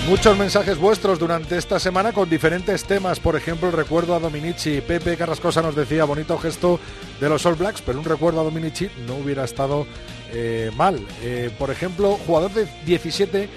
[0.08, 3.22] Muchos mensajes vuestros durante esta semana con diferentes temas.
[3.22, 4.82] Por ejemplo, el recuerdo a Dominici.
[4.82, 6.80] Pepe Carrascosa nos decía, bonito gesto
[7.22, 9.86] de los All Blacks, pero un recuerdo a Dominici no hubiera estado
[10.36, 11.00] eh, mal.
[11.22, 13.48] Eh, por ejemplo, jugador de 17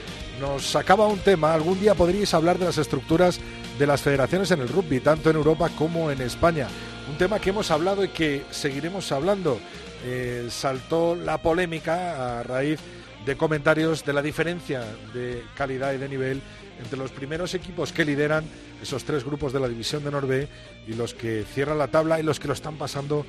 [0.40, 1.54] nos sacaba un tema.
[1.54, 3.40] Algún día podríais hablar de las estructuras
[3.78, 6.68] de las federaciones en el rugby, tanto en Europa como en España.
[7.08, 9.58] Un tema que hemos hablado y que seguiremos hablando.
[10.04, 12.78] Eh, saltó la polémica a raíz
[13.24, 14.84] de comentarios de la diferencia
[15.14, 16.42] de calidad y de nivel
[16.78, 18.44] entre los primeros equipos que lideran
[18.82, 20.48] esos tres grupos de la división de Norbe
[20.86, 23.24] y los que cierran la tabla y los que lo están pasando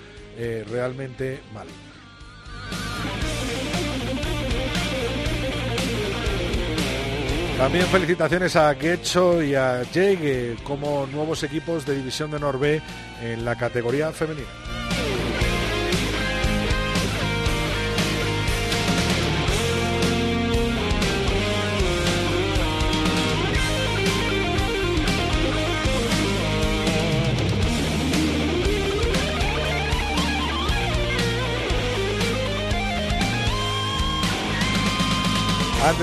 [0.69, 1.67] realmente mal.
[7.57, 12.83] También felicitaciones a Getcho y a Jake como nuevos equipos de división de Norbe
[13.19, 14.47] en la categoría femenina.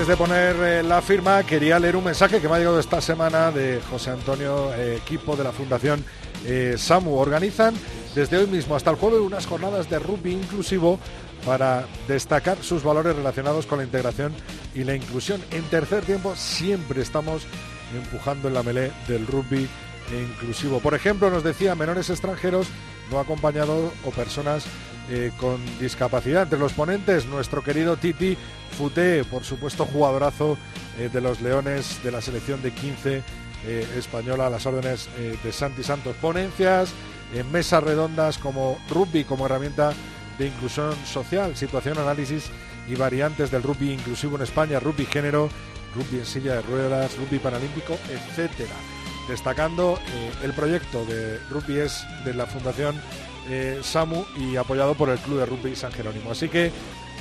[0.07, 3.49] De poner eh, la firma, quería leer un mensaje que me ha llegado esta semana
[3.49, 6.05] de José Antonio, eh, equipo de la Fundación
[6.45, 7.17] eh, SAMU.
[7.17, 7.73] Organizan
[8.13, 10.99] desde hoy mismo hasta el jueves unas jornadas de rugby inclusivo
[11.43, 14.31] para destacar sus valores relacionados con la integración
[14.75, 15.41] y la inclusión.
[15.49, 17.41] En tercer tiempo siempre estamos
[17.95, 19.67] empujando en la melé del rugby
[20.13, 20.81] inclusivo.
[20.81, 22.67] Por ejemplo, nos decía menores extranjeros
[23.09, 24.65] no acompañados o personas
[25.07, 26.43] eh, con discapacidad.
[26.43, 28.35] Entre los ponentes, nuestro querido Titi
[28.75, 30.57] Fute, por supuesto, jugadorazo
[30.97, 33.21] eh, de los Leones de la selección de 15
[33.67, 35.07] eh, española a las órdenes
[35.43, 36.15] de Santi Santos.
[36.15, 36.91] Ponencias
[37.35, 39.93] en mesas redondas como rugby como herramienta
[40.39, 42.49] de inclusión social, situación, análisis
[42.89, 45.49] y variantes del rugby inclusivo en España, rugby género,
[45.95, 48.73] rugby en silla de ruedas, rugby paralímpico, etcétera.
[49.29, 49.99] Destacando
[50.43, 52.95] el proyecto de rugby es de la Fundación
[53.49, 56.31] eh, SAMU y apoyado por el Club de Rugby San Jerónimo.
[56.31, 56.71] Así que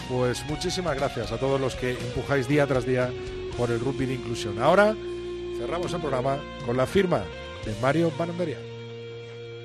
[0.08, 3.10] Pues muchísimas gracias a todos los que empujáis día tras día
[3.56, 4.60] por el rugby de inclusión.
[4.60, 4.94] Ahora
[5.58, 7.22] cerramos el programa con la firma
[7.64, 8.58] de Mario Bananderia.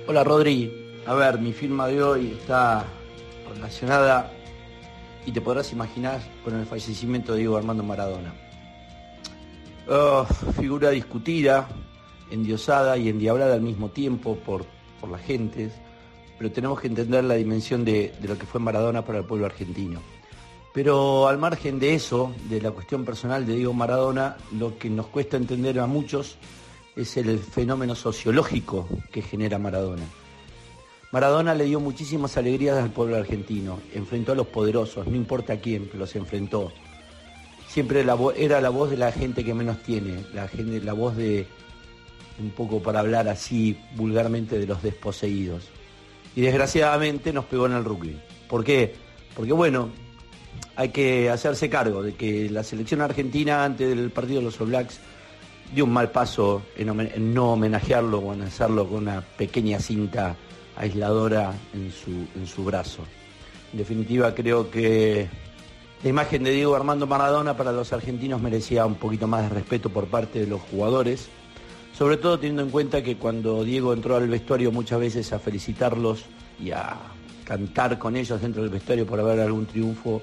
[0.07, 0.71] Hola Rodri,
[1.05, 2.85] a ver, mi firma de hoy está
[3.53, 4.31] relacionada
[5.25, 8.33] y te podrás imaginar con el fallecimiento de Diego Armando Maradona.
[9.89, 10.25] Oh,
[10.57, 11.67] figura discutida,
[12.31, 14.65] endiosada y endiablada al mismo tiempo por,
[15.01, 15.69] por la gente,
[16.39, 19.99] pero tenemos que entender la dimensión de, lo que fue Maradona para el pueblo argentino.
[20.73, 25.07] Pero al margen de eso, de la cuestión personal de Diego Maradona, lo que nos
[25.07, 26.37] cuesta entender a muchos
[26.95, 30.03] es el fenómeno sociológico que genera Maradona.
[31.11, 35.89] Maradona le dio muchísimas alegrías al pueblo argentino, enfrentó a los poderosos, no importa quién,
[35.93, 36.71] los enfrentó.
[37.67, 41.47] Siempre era la voz de la gente que menos tiene, la, gente, la voz de,
[42.39, 45.67] un poco para hablar así vulgarmente, de los desposeídos.
[46.35, 48.19] Y desgraciadamente nos pegó en el rugby.
[48.47, 48.95] ¿Por qué?
[49.35, 49.89] Porque bueno,
[50.75, 54.67] hay que hacerse cargo de que la selección argentina antes del partido de los All
[54.67, 54.99] Blacks
[55.73, 60.35] dio un mal paso en, no homenajearlo o en hacerlo con una pequeña cinta
[60.75, 63.03] aisladora en su, en su brazo.
[63.71, 65.27] En definitiva, creo que
[66.01, 69.89] la imagen de Diego Armando Maradona para los argentinos merecía un poquito más de respeto
[69.89, 71.29] por parte de los jugadores,
[71.99, 76.23] sobre todo teniendo en cuenta que cuando Diego entró al vestuario muchas veces a felicitarlos
[76.57, 76.95] y a
[77.43, 80.21] cantar con ellos dentro del vestuario por haber algún triunfo,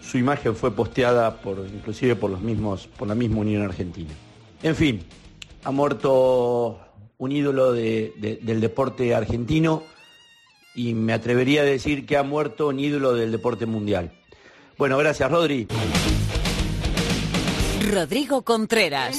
[0.00, 4.10] su imagen fue posteada por, inclusive por los mismos, por la misma Unión Argentina.
[4.62, 5.02] En fin,
[5.64, 6.78] ha muerto
[7.18, 9.82] un ídolo de- de- del deporte argentino
[10.76, 14.12] y me atrevería a decir que ha muerto un ídolo del deporte mundial.
[14.78, 15.66] Bueno, gracias Rodri.
[17.90, 19.18] Rodrigo Contreras.